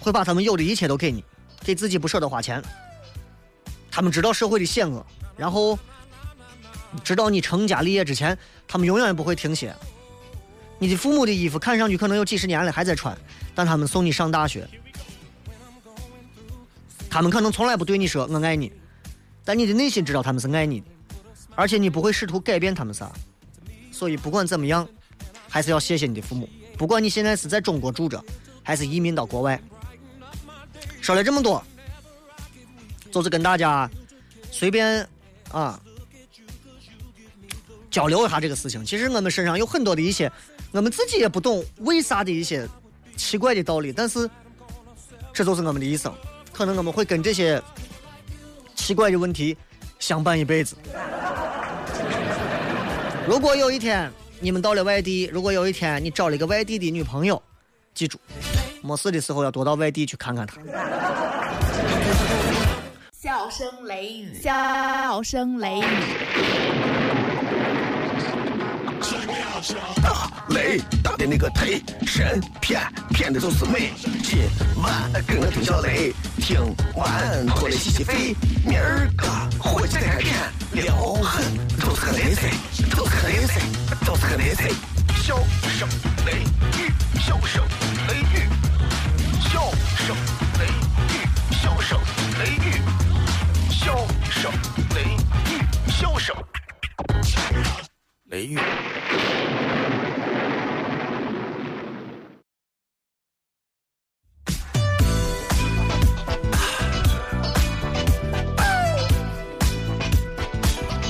[0.00, 1.24] 会把他们有的一切都给你，
[1.68, 2.64] 给自己不舍得花钱。
[3.90, 5.04] 他们知道社会的险恶，
[5.36, 5.78] 然后
[7.04, 9.74] 知道你成家立业之前，他们永远不会停歇。
[10.78, 13.14] 你的父母的衣服看上去可能有几十年了还在穿，
[13.54, 14.66] 但他们送你上大学。
[17.10, 18.72] 他们可能从来不对你说“我爱你”，
[19.44, 20.86] 但你的内心知道他们是爱你的，
[21.54, 23.12] 而且你不会试图改变他们啥。
[23.92, 24.88] 所以不管怎么样。
[25.50, 28.22] 还是要谢谢你的父母，不管你现在是在中国住着，
[28.62, 29.58] 还是移民到国外。
[31.08, 31.64] 说了这么多，
[33.10, 33.90] 就是跟大家
[34.50, 35.08] 随便
[35.50, 35.80] 啊
[37.90, 38.84] 交流一下这个事情。
[38.84, 40.30] 其实我们身上有很多的一些
[40.70, 42.68] 我们自己也不懂为啥的一些
[43.16, 44.28] 奇怪的道理，但是
[45.32, 46.12] 这就是我们的一生。
[46.52, 47.58] 可能我们会跟这些
[48.74, 49.56] 奇怪的问题
[49.98, 50.76] 相伴一辈子。
[53.26, 57.42] 如果有一天，你们到了外地，如果有一天你找了一个外地的女朋友，
[57.94, 58.20] 记住，
[58.82, 60.56] 没事的时候要多到外地去看看他。
[63.12, 65.82] 笑声雷雨，笑声雷雨。
[70.00, 73.90] 大雷打的那个忒神骗骗的都是美。
[74.22, 74.38] 今
[74.80, 76.60] 晚跟我听小雷，听
[76.94, 78.36] 完过来洗洗肺。
[78.64, 79.26] 明儿个
[79.58, 80.32] 回家开店，
[80.72, 81.44] 撩狠
[81.80, 82.50] 都是个雷菜，
[82.96, 83.60] 都是个雷菜，
[84.06, 84.70] 都是个雷菜。
[85.20, 85.36] 笑
[85.68, 85.88] 声
[86.24, 86.44] 雷
[86.78, 87.62] 雨，笑声
[88.06, 88.47] 雷雨，
[89.58, 89.64] 笑
[90.06, 90.16] 声
[90.60, 91.98] 雷雨，笑声
[92.38, 92.80] 雷雨，
[93.68, 94.52] 笑声
[94.94, 95.02] 雷
[95.50, 96.36] 雨，笑声
[98.26, 98.60] 雷雨。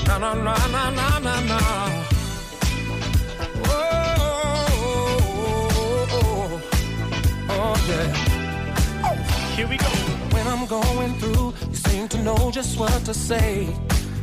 [0.07, 1.08] na na na na na na.
[10.68, 13.66] going through, you seem to know just what to say.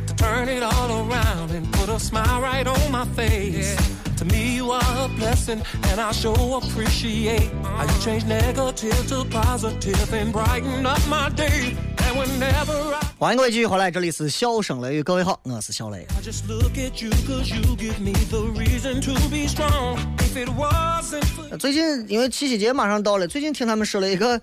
[0.06, 3.76] To turn it all around and put a smile right on my face.
[4.18, 9.24] To me, you are a blessing, and I sure appreciate how you change negative to
[9.24, 11.76] positive and brighten up my day.
[11.98, 16.06] And whenever I 欢迎各位继续回来，这里是笑声雷雨，各位好，我是小雷。
[16.16, 19.98] I just look at you cause you give me the reason to be strong.
[20.18, 24.40] If it wasn't for 最近因为七夕节马上到了，最近听他们说了一个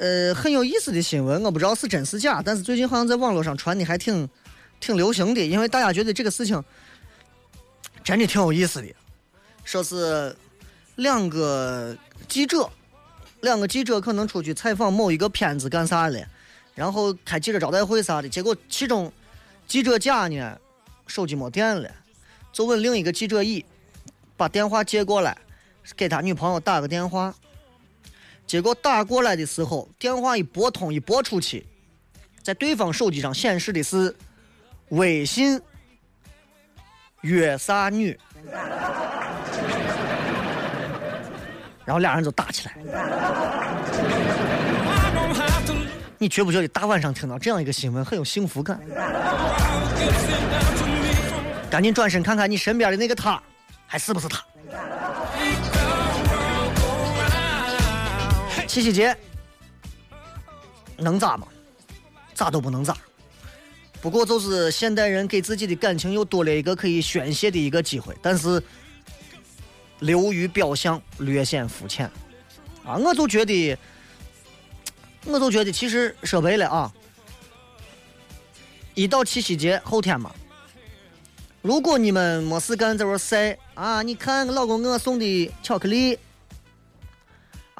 [0.00, 4.26] 呃很有意思的新闻，我不知道是真是假，但是最近好像在网络上传的还挺
[4.80, 6.64] 挺流行的，因为大家觉得这个事情
[8.02, 8.88] 真的挺有意思的，
[9.62, 10.34] 说是
[10.96, 11.94] 两个
[12.26, 12.66] 记者，
[13.42, 16.18] 两个记者可能出去采访某一个片子干啥了，
[16.74, 19.12] 然后开记者招待会啥的，结果其中
[19.66, 20.58] 记者甲呢
[21.06, 21.90] 手机没电了，
[22.54, 23.62] 就问另一个记者乙
[24.34, 25.36] 把电话接过来。
[25.96, 27.34] 给他女朋友打个电话，
[28.50, 31.64] 结果打过来的时候，电话一拨通一拨出去，
[32.42, 34.12] 在对方手机上显示的是
[34.88, 35.62] 微信
[37.20, 38.18] 约啥女，
[41.86, 42.76] 然后俩人就打起来。
[46.18, 48.80] 你觉不觉得大晚上听到这样一个新闻很有幸福感？
[51.70, 53.40] 赶紧转身看看你身边的那个他，
[53.86, 54.44] 还是不是他？
[58.70, 59.16] 七夕节
[60.96, 61.48] 能咋吗？
[62.34, 62.96] 咋都不能咋。
[64.00, 68.62] 不过就是现代人给自己的感情又多了一个可以宣泄的一个机会，但是
[69.98, 72.08] 流于表象，略显肤浅。
[72.84, 73.76] 啊，我就觉得，
[75.24, 76.92] 我就觉得，其实说白了啊，
[78.94, 80.32] 一到七夕节后天嘛，
[81.60, 86.16] 如果你们没事干在这晒啊，你看老公给我送的巧克力，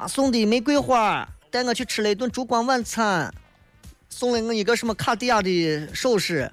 [0.01, 3.31] 啊，送的玫瑰花，带我去吃了一顿烛光晚餐，
[4.09, 6.51] 送了我一个什么卡地亚的首饰，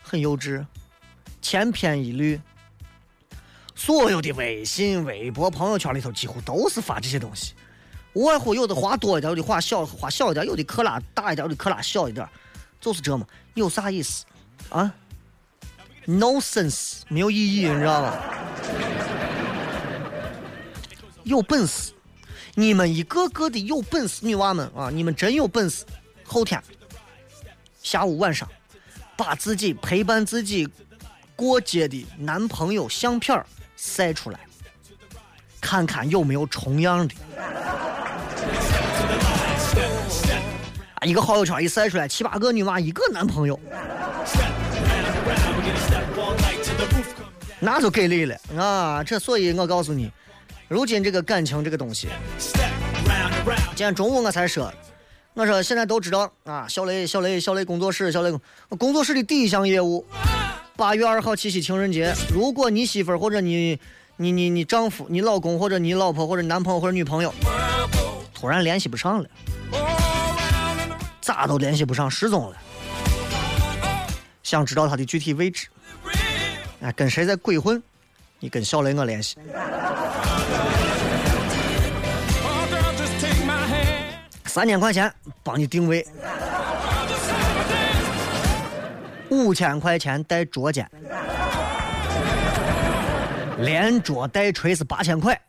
[0.00, 0.64] 很幼稚，
[1.42, 2.40] 千篇一律。
[3.74, 7.54] 所有的微信、微博、朋友圈里头几乎都是发这些东西，
[8.12, 12.24] 无外乎有的花多一点，有的花小花小一点，有的克拉大一点，有的克拉小一点，
[12.80, 14.24] 就是这嘛，有啥意思
[14.68, 14.94] 啊
[16.04, 18.22] ？No sense，没有意义，你知道吧？
[21.24, 21.92] 有本事，
[22.54, 25.84] 你们一个个的有本事，女娃们啊，你们真有本事，
[26.24, 26.60] 后天
[27.82, 28.48] 下午晚上
[29.16, 30.68] 把自己陪伴自己
[31.36, 33.42] 过节的男朋友相片
[33.76, 34.40] 晒出来，
[35.60, 37.14] 看看有没有重样的。
[40.94, 43.58] 啊，一个好友圈一晒出来，七八个女娃，一个男朋友，
[47.58, 49.02] 那就给力了啊！
[49.02, 50.10] 这所以我告诉你，
[50.70, 52.06] 如今这个感情这个东西，
[53.74, 54.72] 今天中午我才说，
[55.34, 58.30] 我说现在都知道啊，小雷、小雷、小雷工作室、小雷
[58.78, 60.06] 工作室的第一项业务。
[60.76, 63.80] 八月二号七夕情人节，如果你媳妇儿或者你、
[64.16, 67.34] 你、你、你丈夫、你老公或者你老婆或者男朋友或者女朋友
[68.32, 69.28] 突然联系不上了，
[71.20, 72.56] 咋都联系不上，失踪了，
[74.44, 75.66] 想知道他的具体位置，
[76.80, 77.82] 哎，跟谁在鬼混？
[78.38, 79.36] 你跟小雷我联系，
[84.50, 85.12] 三千块钱
[85.44, 86.04] 帮你定位。
[89.28, 90.90] 五千块钱带捉奸，
[93.58, 95.40] 连捉带锤是八千块，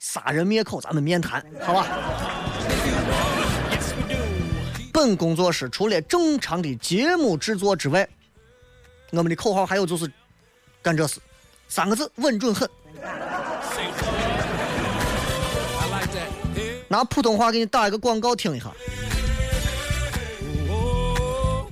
[0.00, 1.86] 杀人灭口咱们面谈，好吧？
[4.92, 8.06] 本工作室除了正常的节目制作之外，
[9.12, 10.10] 我们的口号还有就是
[10.82, 11.20] 干这事，
[11.68, 12.68] 三个字稳准狠。
[16.90, 18.68] 拿普通话给你打一个广告听一下。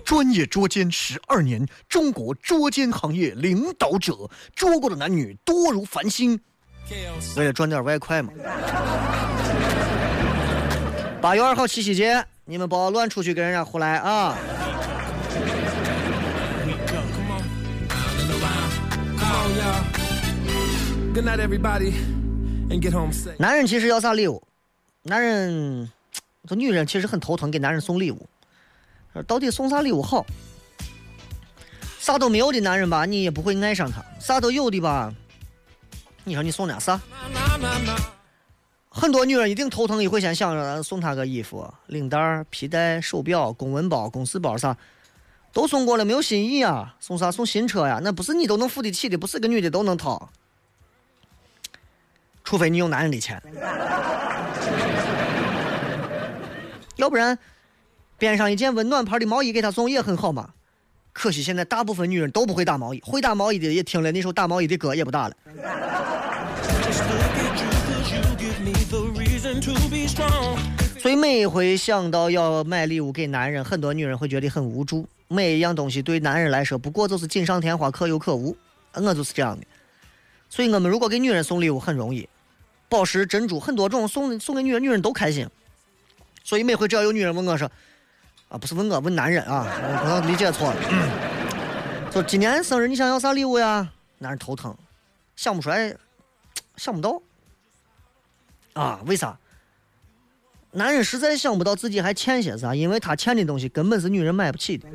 [0.04, 6.38] 专业捉奸十二年，中国捉奸行业领导者，捉过的男女多如繁星。
[7.36, 8.32] 为了赚点外快嘛。
[11.20, 14.36] 八月二号七夕节，你们不要乱出去跟人家胡来啊！
[23.36, 24.40] 男人其实要啥礼物？
[25.08, 25.90] 男人，
[26.46, 28.28] 这女人其实很头疼，给男人送礼物。
[29.26, 30.26] 到底送啥礼物好？
[31.98, 35.12] 啥都没有的男人吧，你也不会爱上他；啥都有的吧，
[36.24, 37.00] 你说你送点啥？
[38.90, 44.76] 很多女人一定头疼，一会先想着送他个衣服、领带、皮带、手表、公文包、公事包啥，
[45.54, 46.96] 都送过了，没有新意啊！
[47.00, 47.32] 送啥？
[47.32, 47.98] 送新车呀？
[48.02, 50.30] 那不是你都能付得起的，不是个女的都能掏。
[52.44, 53.42] 除非你有男人的钱，
[56.98, 57.36] 要不然。
[58.18, 60.50] 边上一件温暖牌的毛衣给他送也很好嘛，
[61.12, 65.36] 可惜现在大部分女人都不会打毛衣，会打毛衣的也听了那首打毛衣的歌也不打了。
[70.98, 75.08] 所以每回想到要买礼物给男人，很多女人会觉得很无助。
[75.28, 78.56] 每一样东西对男人来说不过就是锦上添花，可有可无。
[78.94, 79.64] 我就是这样的。
[80.50, 82.28] 所以我们如果给女人送礼物很容易，
[82.88, 85.48] 宝石、珍珠很多种，送送给女人，女人都开心。
[86.48, 87.70] 所以每回只要有女人问我说。
[88.48, 89.66] 啊，不是问我，问男人啊，
[90.02, 90.80] 可能理解错了。
[92.10, 93.86] 说今年生日你想要啥礼物呀？
[94.16, 94.74] 男人头疼，
[95.36, 95.94] 想不出来，
[96.78, 97.20] 想不到。
[98.72, 99.36] 啊，为啥？
[100.70, 104.88] 男人实在想不到自己还欠些啥，因为他欠的东西根本是女人买不起的，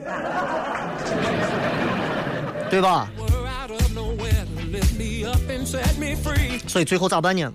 [2.72, 3.08] 对吧？
[6.68, 7.54] 所以最后咋办呢？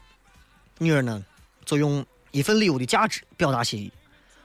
[0.79, 1.21] 女人呢，
[1.65, 3.93] 就用一份礼物的价值表达心意。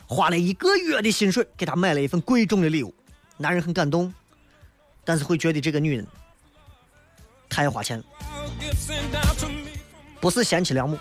[0.05, 2.93] 花了一个月的薪水给她买了一份贵重的礼物，
[3.37, 4.13] 男人很感动，
[5.03, 6.05] 但是会觉得这个女人
[7.49, 8.03] 太花钱了，
[10.19, 10.97] 不是贤妻良母。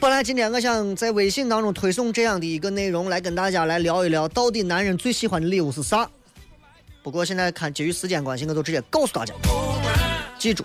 [0.00, 6.08] 本来今天我想在微信当中推送这样的一个内容，来跟大家来聊一聊，到底男人最喜欢的礼物是啥？
[7.02, 9.34] 不过现在看基于时间关系，我就直接告诉大家，
[10.38, 10.64] 记住，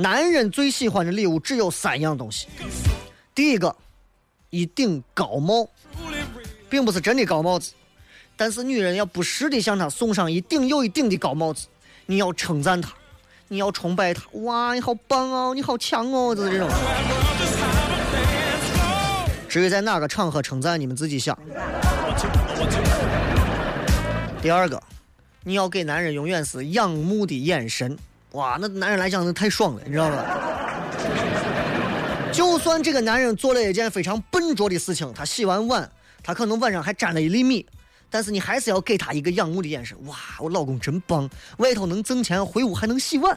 [0.00, 2.46] 男人最喜欢的礼物只有三样东西。
[3.34, 3.74] 第一个，
[4.48, 5.68] 一顶高帽，
[6.70, 7.72] 并不是真的高帽子，
[8.36, 11.66] 但是女人要不时的向他送上一顶又一顶的高帽子，
[12.06, 12.94] 你要称赞他，
[13.48, 16.68] 你要崇拜他，哇，你好棒哦，你好强哦，就是这种。
[19.48, 21.36] 至于在哪个场合称赞，你们自己想。
[24.40, 24.80] 第二个，
[25.42, 27.98] 你要给男人永远是仰慕的眼神，
[28.32, 30.24] 哇，那男人来讲那太爽了，你知道吗？
[32.32, 35.90] 就算这个男人做了一件非常笨拙的事情，他洗完碗，
[36.22, 37.66] 他可能碗上还沾了一粒米，
[38.10, 39.96] 但是你还是要给他一个仰慕的眼神。
[40.04, 43.36] 哇，我老公真棒，外头能挣钱，回屋还能洗碗。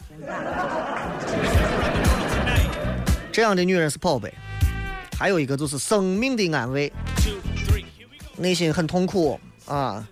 [3.31, 4.33] 这样的女人是宝贝。
[5.17, 6.91] 还有一个就是生命的安慰，
[8.37, 10.05] 内心很痛苦啊！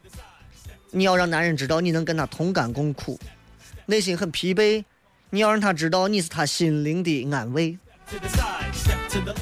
[0.92, 3.20] 你要让男人知道你能跟他同甘共苦，
[3.90, 4.86] 内心很疲惫，
[5.32, 7.76] 你要让他知道你是他心灵的安慰。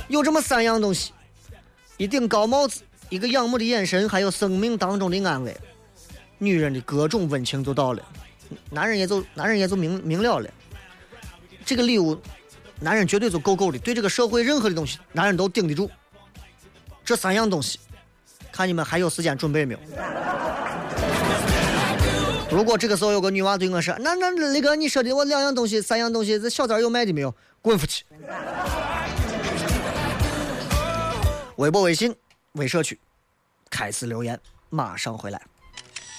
[0.08, 1.12] 有这么三样东西：
[1.98, 5.56] 一顶高帽子，一个仰慕的眼神，还有生命当中的安慰。
[6.38, 8.02] 女人的各种温情就到了，
[8.70, 10.50] 男人也就男人也就明明了了。
[11.66, 12.18] 这个礼物。
[12.80, 15.90] 男人绝对就够够的，对这个社会任何的东西，男人都顶得住。
[17.04, 17.80] 这三样东西，
[18.52, 19.80] 看你们还有时间准备没有？
[22.58, 27.32] 如果这个时候有个女娃对我说：“那那那个你说的我两样东西、三样东西，这小店有卖的没有？”
[27.62, 28.04] 滚出去！
[31.58, 32.16] 微博、微信、
[32.54, 33.00] 微社区，
[33.70, 34.40] 开始留言，
[34.72, 35.40] 马上回来。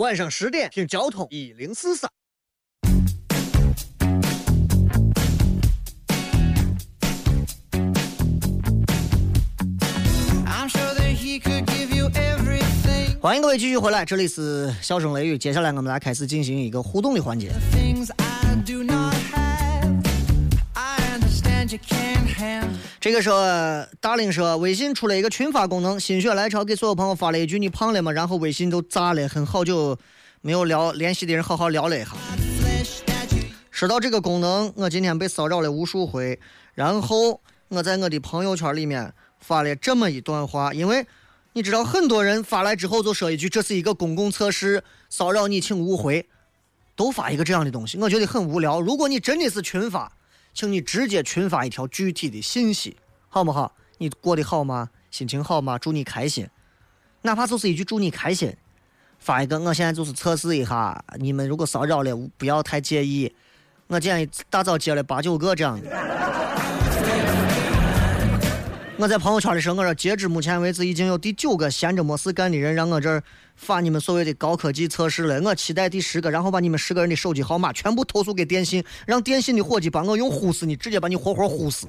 [0.00, 2.10] 晚上十点听交通一零四三。
[13.20, 15.36] 欢迎各位继续回来，这里是笑声雷雨。
[15.36, 17.52] 接下来我们来开始进行一个互动的环节。
[23.00, 29.98] 这个说大林说微信出了一个群发功能，心血来潮给所有朋友发了一句“你胖了吗？”然后微信都炸了，很好久
[30.40, 32.10] 没有聊联系的人好好聊了一下。
[33.70, 36.38] 说到这个功能，我今天被骚扰了无数回，
[36.74, 41.06] 然后我在我的朋友圈里面发了这么一段话，因为。
[41.52, 46.24] 你知道很多人发来之后就说一句：“这是一个公共测试，骚扰你请勿回。”
[46.94, 48.80] 都发一个这样的东西，我觉得很无聊。
[48.80, 50.12] 如果你真的是群发，
[50.52, 52.96] 请你直接群发一条具体的信息，
[53.28, 53.72] 好不好？
[53.98, 54.90] 你过得好吗？
[55.10, 55.78] 心情好吗？
[55.78, 56.48] 祝你开心，
[57.22, 58.56] 哪怕就是一句祝你开心，
[59.18, 59.58] 发一个。
[59.58, 63.34] 我现在就是测试一下，你们如果骚扰了，不要太介意。
[63.88, 66.39] 我建议大早接了八九个这样的。
[69.00, 73.22] 我在朋友圈的时候，我说截止目前为止已经有第九个闲着没事干的人让我这儿
[73.56, 75.40] 发你们所谓的高科技测试了。
[75.40, 81.88] 我期待第十个，然后把你们十个人的手机号码全部投诉给电信，让电信的伙计把我用呼死你，直接把你活活呼死。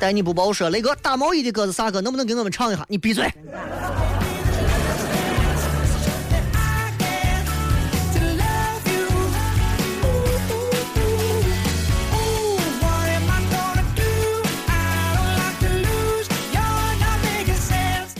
[0.00, 2.00] 待你不报说雷哥打毛衣的歌是啥歌？
[2.00, 2.86] 能不能给我们唱一下？
[2.88, 3.30] 你闭嘴。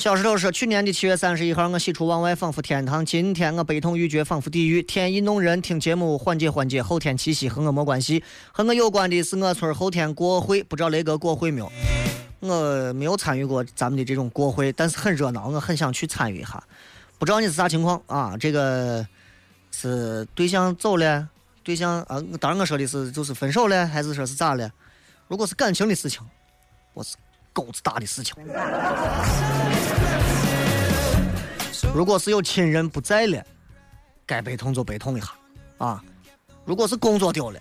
[0.02, 4.82] 小石头说：“去年的七月三十一号，我喜出望外，仿佛天堂；今天我悲痛欲绝，仿佛地狱。
[4.82, 6.82] 天意弄人，听节目缓解缓解。
[6.82, 11.70] 后天七夕和我没关系，和我有关的是我村后天过会，不知道雷哥过会没有？
[12.40, 16.60] 我没有参与过咱们的这种过会，但是很热闹，我很想去参与一下。
[17.16, 18.36] 不知道你是啥情况啊？
[18.36, 19.06] 这个
[19.70, 21.28] 是对象走了，
[21.62, 24.68] 对象啊，当然我说的是就是分手了，还是说是咋了？
[25.28, 26.20] 如果是感情的事情，
[26.92, 27.14] 我是
[27.52, 28.34] 狗子大的事情。”
[31.94, 33.44] 如果是有亲人不在了，
[34.24, 35.26] 该悲痛就悲痛一下，
[35.78, 36.02] 啊！
[36.64, 37.60] 如果是工作丢了，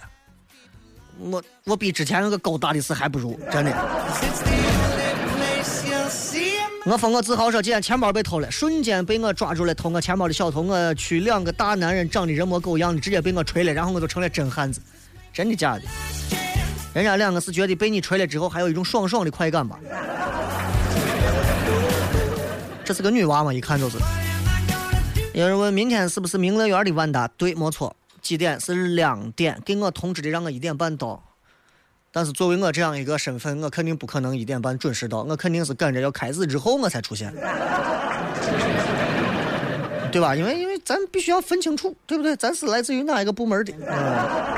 [1.19, 3.71] 我我比之前那个狗大的事还不如，真的。
[6.85, 10.61] 我疯我自豪说，今天钱包被偷了，瞬间被我抓住了偷我钱包的小偷。
[10.61, 14.81] 我去两个大男人长得人模狗样的，直接被我锤了，然后我就成了真汉子。
[15.33, 15.81] 真的假的？
[16.93, 19.79] 人家两个是觉得被你锤了之后还有一种爽爽的快感吧？
[22.83, 23.97] 这是个女娃嘛，一看就是。
[25.33, 27.25] 有人问明天是不是明乐园的万达？
[27.37, 27.95] 对，没错。
[28.21, 28.59] 几点？
[28.59, 31.23] 是两点，给我通知的，让我一点半到。
[32.11, 37.33] 但是作为我这样一个身份，我肯定不可能一点半准时到，我肯定是赶着要开始之后我才出现，
[40.11, 40.35] 对吧？
[40.35, 42.35] 因为因为咱必须要分清楚，对不对？
[42.35, 43.71] 咱是来自于哪一个部门的？
[43.87, 44.50] 嗯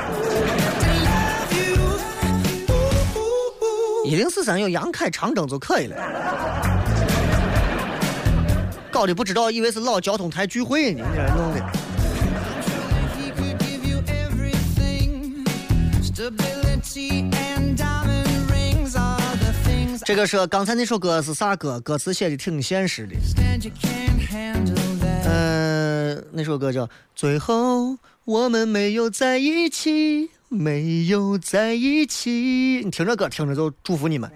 [4.04, 5.96] 一零四三有杨凯长征就可以了，
[8.90, 11.64] 搞的不知道，以为是老交通台聚会呢，你这弄的。
[20.04, 21.80] 这个是刚才那首歌是啥歌？
[21.80, 23.16] 歌词写的挺现实的。
[25.26, 26.86] 嗯、那首歌叫
[27.16, 27.96] 《最后
[28.26, 32.80] 我们没有在一起，没有在一起》。
[32.84, 34.30] 你听这歌听着就祝福你们。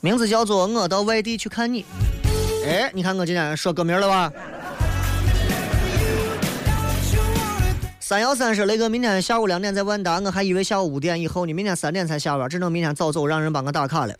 [0.00, 1.82] 名字叫做《我到外地去看你》。
[2.66, 4.32] 哎，你看我今天说歌名了吧？
[8.00, 14.14] 三幺三说雷哥，明天下午两点在万达，我还以为下午五点以后呢，明天三点才下班，只能明天早走，让人帮我打卡了。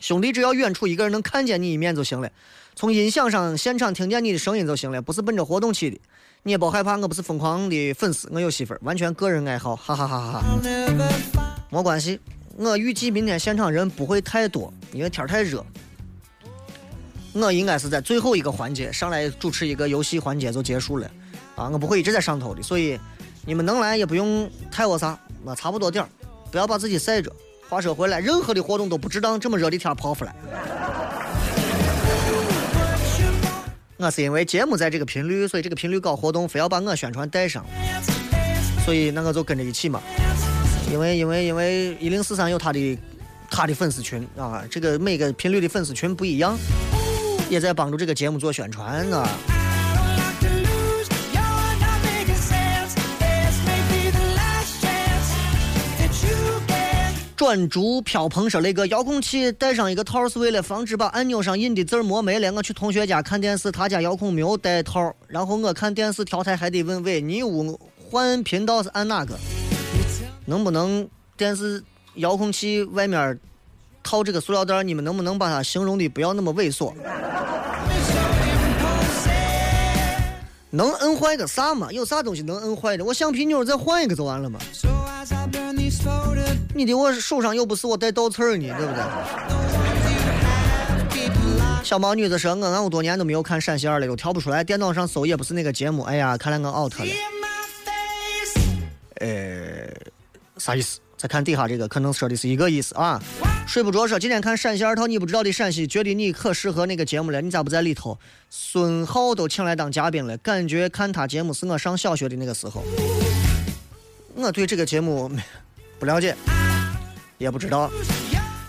[0.00, 2.28] 兄弟，只要远处一个人能看见你一面就行了，
[2.76, 6.00] 从音响上现场听见你的声音就行了，不是奔着活动去的。
[6.42, 10.44] 你也别害怕，我不是疯狂的粉丝，我有媳妇儿，完全个人爱好，哈哈哈哈。
[11.70, 12.20] 没关系，
[12.56, 15.64] 我预计明天现场人不会太多，因为天太热。
[17.32, 21.10] 我应该是在最后一个环节上来主持一个游戏环节就结束了，
[21.56, 22.98] 啊，我不会一直在上头的，所以
[23.46, 26.08] 你们能来也不用太我啥，我差不多点儿，
[26.50, 27.32] 不要把自己晒着。
[27.68, 30.34] 话说回来，任何的活动都不值当这么热的天跑出来。
[34.04, 37.64] 我是因为节目在这个频率，所以这个频率搞活动，非要把我宣传带上，
[38.84, 40.02] 所以那我就跟着一起嘛。
[40.92, 42.98] 因为因为因为一零四三有他的
[43.50, 46.54] 他的粉丝群啊，这个每个频率的粉丝群不一样，
[47.48, 49.26] 也在帮助这个节目做宣传啊。
[57.44, 62.50] 转竹飘蓬说：“雷哥，遥控器带上一个套是为了防止把按钮上印的字儿磨没了。
[62.54, 67.78] 我去同学家看电视，他家遥控没有带套，然后我看电视调台还得问喂，你屋
[68.10, 69.38] 换频道是按哪个？
[70.46, 71.84] 能不能电视
[72.14, 73.38] 遥控器外面
[74.02, 74.82] 套这个塑料袋？
[74.82, 76.94] 你们能不能把它形容的不要那么猥琐？
[80.74, 81.92] 能摁坏个啥嘛？
[81.92, 83.04] 有啥东西能摁坏的？
[83.04, 84.58] 我橡皮妞再换一个就完了嘛。
[86.74, 89.00] 你的我手上又不是我带倒刺儿呢，对不对？
[91.84, 96.02] 小毛女子说：“我俺有多年都没有看陕西二了，又调不出来，电脑上搜也不是那个节目。
[96.02, 97.06] 哎呀，看来我 out 了。
[99.20, 99.86] 呃，
[100.58, 100.98] 啥意思？
[101.24, 103.18] 再看底下这个，可能说的是一个意思啊。
[103.66, 108.18] 睡不着说今天看陕西二套你不知道的陕西，觉得你可适合那个节目了，你咋不在里头？
[108.50, 112.84] 孙浩都请来当嘉宾了，感觉看他节目是我上小学的那个时候。
[114.34, 115.30] 我对这个节目
[115.98, 116.36] 不了解，
[117.38, 117.90] 也不知道。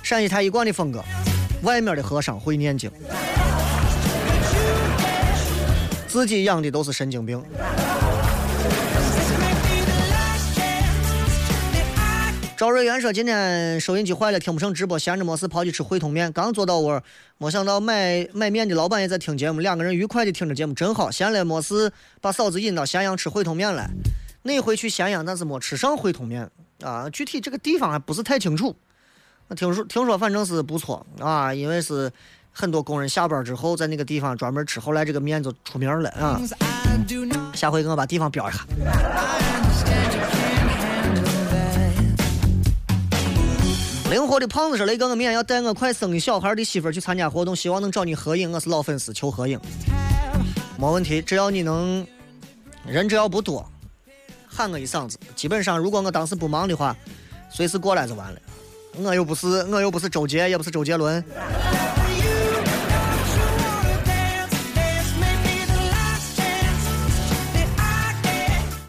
[0.01, 1.03] 陕西台一贯的风格，
[1.64, 2.89] 外面的和尚会念经，
[6.08, 7.43] 自己养的都是神经病。
[12.58, 16.32] 赵瑞元说：“今天收音机坏了，听不成直播，闲着没事跑去吃汇通面。
[16.32, 17.03] 刚坐到窝，
[17.38, 21.12] 没想到买买面的老板也在听节目，两个人愉快的听着节目，真好。
[21.12, 21.91] 闲了没事，
[22.22, 23.89] 把嫂子引到咸阳吃汇通面来。
[24.43, 26.49] 那回去咸阳，但是没吃上汇通面
[26.82, 27.10] 啊。
[27.10, 28.74] 具体这个地方还不是太清楚。
[29.49, 32.10] 我听说听说反正是不错啊，因为是
[32.53, 36.39] 很多工人下班之后在那个地方专门吃，后来这个面就出名了啊。
[37.53, 38.66] 下回给我把地方标一下。”
[44.16, 48.49] 灵活的胖子说：“雷哥，我明天要带我快生的小孩的媳妇去参加活动，希望能找你合影。
[48.49, 49.59] 我是老粉丝，求合影。
[50.78, 52.07] 没问题，只要你能，
[52.88, 53.70] 人只要不多，
[54.47, 56.95] 喊我一嗓子，基本上如果我当时不忙的话，
[57.51, 58.39] 随时过来就完了。
[59.03, 61.22] 我又不是我又不是周杰，也不是周杰伦。”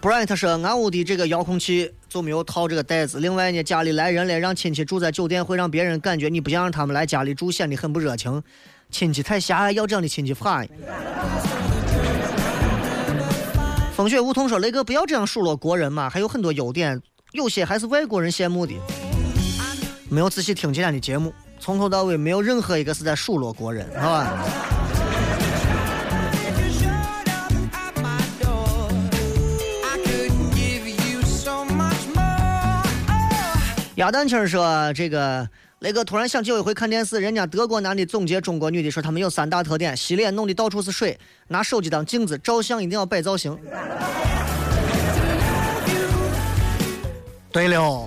[0.06, 3.18] Bright 说：“俺屋的这个遥控器就没有套这个袋子。
[3.18, 8.40] 另外呢，家里来人了，让亲戚住在酒店，会让别人感觉你不想让他们来家里住，显得很不热情。
[8.88, 10.64] 亲戚太狭隘，要这样的亲戚法。
[13.96, 17.02] 风雪梧桐说：“雷哥，不要这样数落国人嘛，还有很多优点，
[17.32, 18.74] 有些还是外国人羡慕的。”
[20.08, 24.44] 没有仔细听今天的节目，从头到尾没有任何一个是在数落国人，好吧？
[33.96, 41.18] 鸭蛋青说：“这个雷哥突然想起有一回看电视，人家德国男的总结中国女的说，他们有三大特点：洗脸弄的到处是水，
[41.48, 43.56] 拿手机当镜子，照相一定要摆造型。”
[47.50, 48.06] 对了。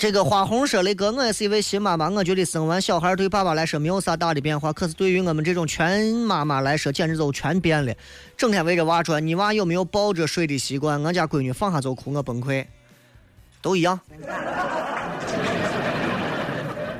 [0.00, 7.92] 这个花红说：“雷哥，我也是一位新妈妈，我觉得生完小孩对爸爸来说没有啥大的变化，可是对于我们这种全妈妈来说，简直都全变了。
[8.34, 11.02] 整天围着娃转，你娃有没有抱着睡的习惯？
[11.02, 12.64] 我家闺女放下就哭，我崩溃。
[13.60, 14.00] 都一样，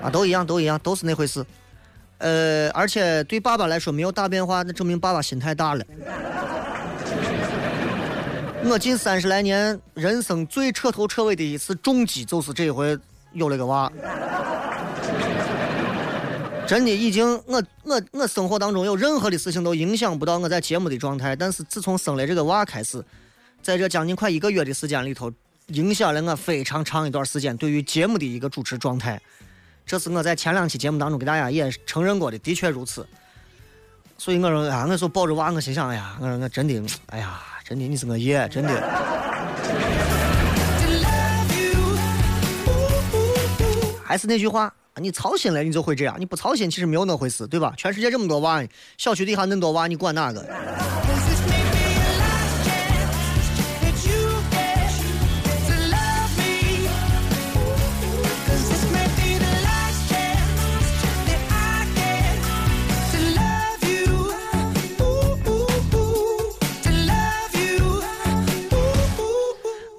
[0.02, 1.42] 啊，都一样，都一样，都是那回事。
[2.18, 5.82] 呃，而且对爸爸来说没有大变化，那证明爸爸心太大了。”
[8.62, 12.96] 我近三十来年人生最彻头彻尾的一次重击，就是这一回
[13.32, 13.90] 有了个娃。
[16.66, 23.04] 真的已经，我我我生活当中有任何的事情都影响不到我在节目的状态，但是自从生了这个娃开始，
[23.60, 25.32] 在这将近快一个月的时间里头，
[25.68, 29.20] 影响了我非常长一段时间对于节目的一个主持状态。
[29.84, 33.04] 这是我在前两期节目当中给大家也承认过的，的确如此。
[34.16, 37.40] 所以我说啊，我说抱着娃，我心想，哎呀，我说我真的，哎呀。
[37.70, 38.82] 真的，你是我爷，真的。
[44.02, 47.72] 还是那句话，你操心了，你就会这样；你不操心，其实没有那回事，对吧？
[47.76, 48.60] 全世界这么多娃，
[48.98, 50.44] 小区底下恁多娃，你管哪个？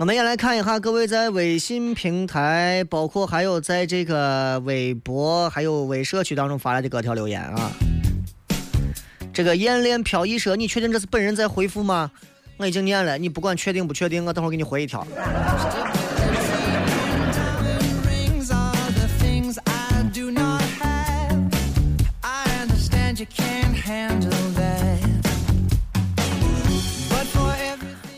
[0.01, 7.71] 我们也来看一下各位在微信平台，包括还有在这个微博、还有微社区当中发来的各条留言啊。
[9.31, 12.09] 这个艳恋飘逸说：“你确定这是本人在回复吗？”
[12.57, 15.05] 我已经念了，你不管确定不确定，我等会儿给你回一条。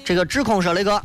[0.06, 1.04] 这个指控说那个。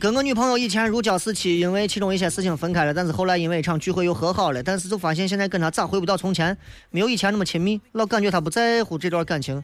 [0.00, 4.62] 跟我女朋友以前如胶似漆，因为其中一些事情分开了，但是后来因为一场聚会又和好了。
[4.62, 6.56] 但是就发现现在跟她咋回不到从前，
[6.88, 9.62] 没有以前那么亲密，老感觉她不在乎这段感情。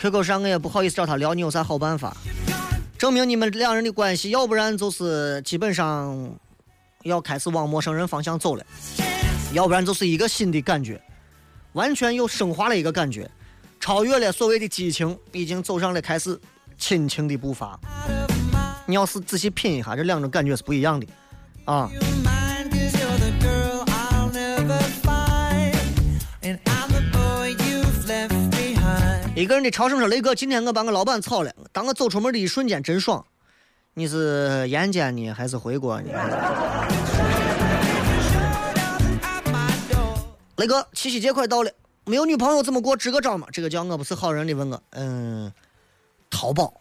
[0.00, 2.16] QQ 上我也不好意思找她聊，你有啥好办法？
[2.96, 6.34] 证明你们两人的关系，要不然就是基本上
[7.02, 8.64] 要开始往陌生人方向走了，
[9.52, 10.98] 要不然就是一个新的感觉，
[11.74, 13.30] 完全又升华了一个感觉，
[13.78, 16.40] 超越了所谓的激情，已经走上了开始
[16.78, 17.78] 亲情的步伐。
[18.86, 21.06] 你要是仔细品一下，这两种感觉是不一样的，
[21.64, 21.90] 啊。
[29.34, 31.52] 一个人的超声说：“雷哥，今天我把我老板炒了。
[31.70, 33.22] 当我走出门的一瞬间，真爽。
[33.92, 36.08] 你是沿间呢，还是回国呢？”
[40.56, 41.70] 雷哥，七夕节快到了，
[42.06, 42.96] 没有女朋友怎么过？
[42.96, 43.46] 支个招嘛？
[43.52, 45.52] 这个叫我不是好人的问我，嗯，
[46.30, 46.72] 淘宝。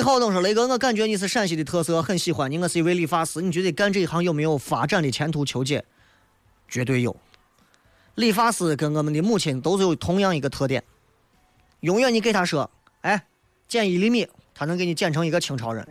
[0.00, 2.56] 魏浩东说：“雷哥，我感觉你是陕西的特色，很喜欢你。
[2.56, 5.44] 我是一位理发师，你觉得干这一行有没有发展的前途？
[5.44, 5.84] 求解。
[6.70, 7.14] 绝对有。
[8.14, 10.82] 理发师跟我们的母亲都是有同样一个特点，
[11.80, 12.70] 永远你给他说，
[13.02, 13.22] 哎，
[13.68, 15.86] 剪一厘米，他能给你剪成一个清朝人。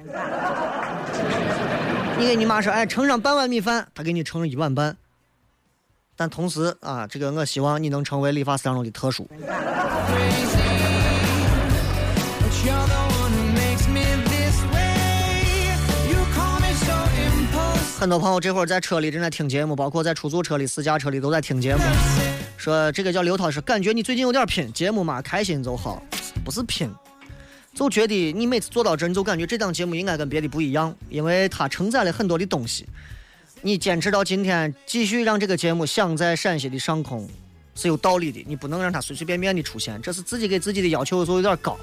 [2.17, 4.97] 你给你妈说，哎，盛上半碗米饭，他给你盛一碗半。
[6.15, 9.29] 但同时啊，这个我希望你能成为理发师当中的特殊。”
[17.99, 21.81] 很多朋友这会儿在车里正在听节目，包括在出租车里、私家车里都在听节目。
[22.55, 26.01] 说这个叫刘涛，是感觉你最近有点拼节目嘛，开心就好，
[26.45, 26.89] 不是拼，
[27.73, 32.87] 就觉得你每次做到这，你就感觉这档节目应该跟别的不一样，因为它承载了很多的东西。
[33.61, 37.27] 你坚持到今天，继续让这个节目响在陕西的上空，
[37.75, 38.41] 是有道理的。
[38.47, 41.77] 你不能让它随随便便的出现，这是自己给自己的要求有时候有点高。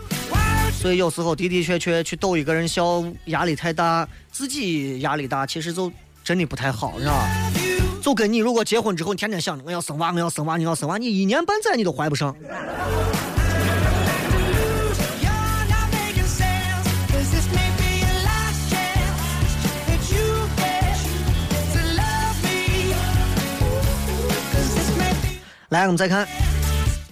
[0.80, 5.92] 所以有时候的的确确去逗一个人笑，压力太大，自己压力大，其实就。
[6.26, 7.24] 真的不太好是吧？
[8.02, 12.34] 就跟你如果结婚之后你天天想着我要生娃我要生娃你要生娃你一年半载你都怀不上。
[25.68, 26.26] 来，我们再看。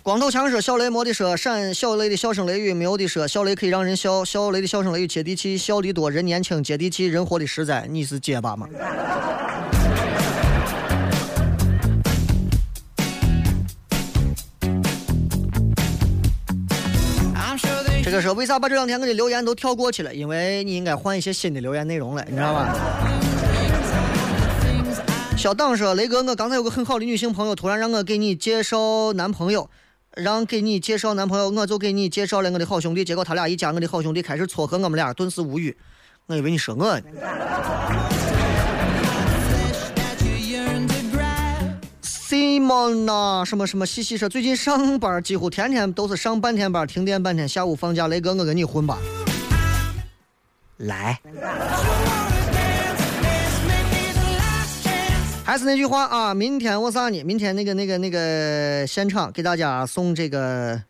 [0.05, 7.86] 光头强说：“小雷没的说闪，小雷的笑声雷雨没有的说，小雷可以让人笑，小雷的笑声雷雨接地气，笑的多，人年轻，接地气，人活的实在。
[7.88, 8.68] 你是结巴吗？”
[18.05, 20.14] 这个说为啥把这两天我的留言都跳过去了？
[20.14, 22.76] 因为你应该换一些新的留言内容了，你知道吧？
[25.38, 29.70] 小党说：“雷哥，我刚才有个很好的女性朋友，突然让我给你介绍男朋友，
[30.16, 33.04] 让给你介绍男朋友，我就给你介绍了我的好兄弟。
[33.04, 35.76] 结果他俩一加我的好兄弟，开始撮合我们俩，顿时无语。
[36.26, 37.06] 我以为你说我呢。
[42.02, 48.08] Simon 呐，什么什么西西说，最近上班几乎天天都是上半天班，停电半天，下午放假。
[48.08, 48.98] 雷哥，我跟你混吧，
[50.78, 51.20] 来。
[55.55, 57.22] 还是那句话啊，明天我啥呢？
[57.22, 60.82] 明天那个那个那个现场给大家送这个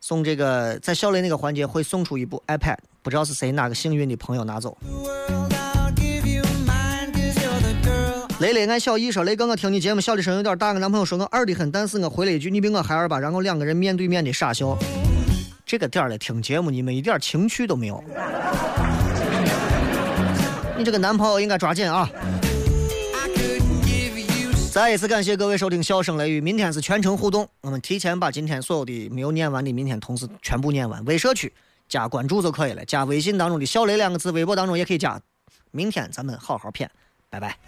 [0.00, 4.76] 送这个，在校内那个环节会送出一部 iPad，不知道是谁哪个幸运的朋友拿走。
[8.40, 14.76] 雷雷爱小姨说：“雷哥，我听你节目，笑的声音有点大，我男朋友说我二的很，但是我回了一句你比我还二吧，然后两个人面对面的傻笑。
[15.64, 18.02] 这个点儿了听节目，你们一点情趣都没有。
[20.76, 22.10] 你这个男朋友应该抓紧啊！
[24.72, 31.04] 再一次感谢各位收听《笑声雷雨》，明天是全程互动，我们提前把今天所有的没有念完的，明天同时全部念完。
[31.06, 31.52] 微社区
[31.88, 35.20] 加关注就可以了，加微信当中的“小雷”两个字，微博当中也可以加。
[35.72, 36.88] 明天咱们好好骗，
[37.28, 37.58] 拜拜。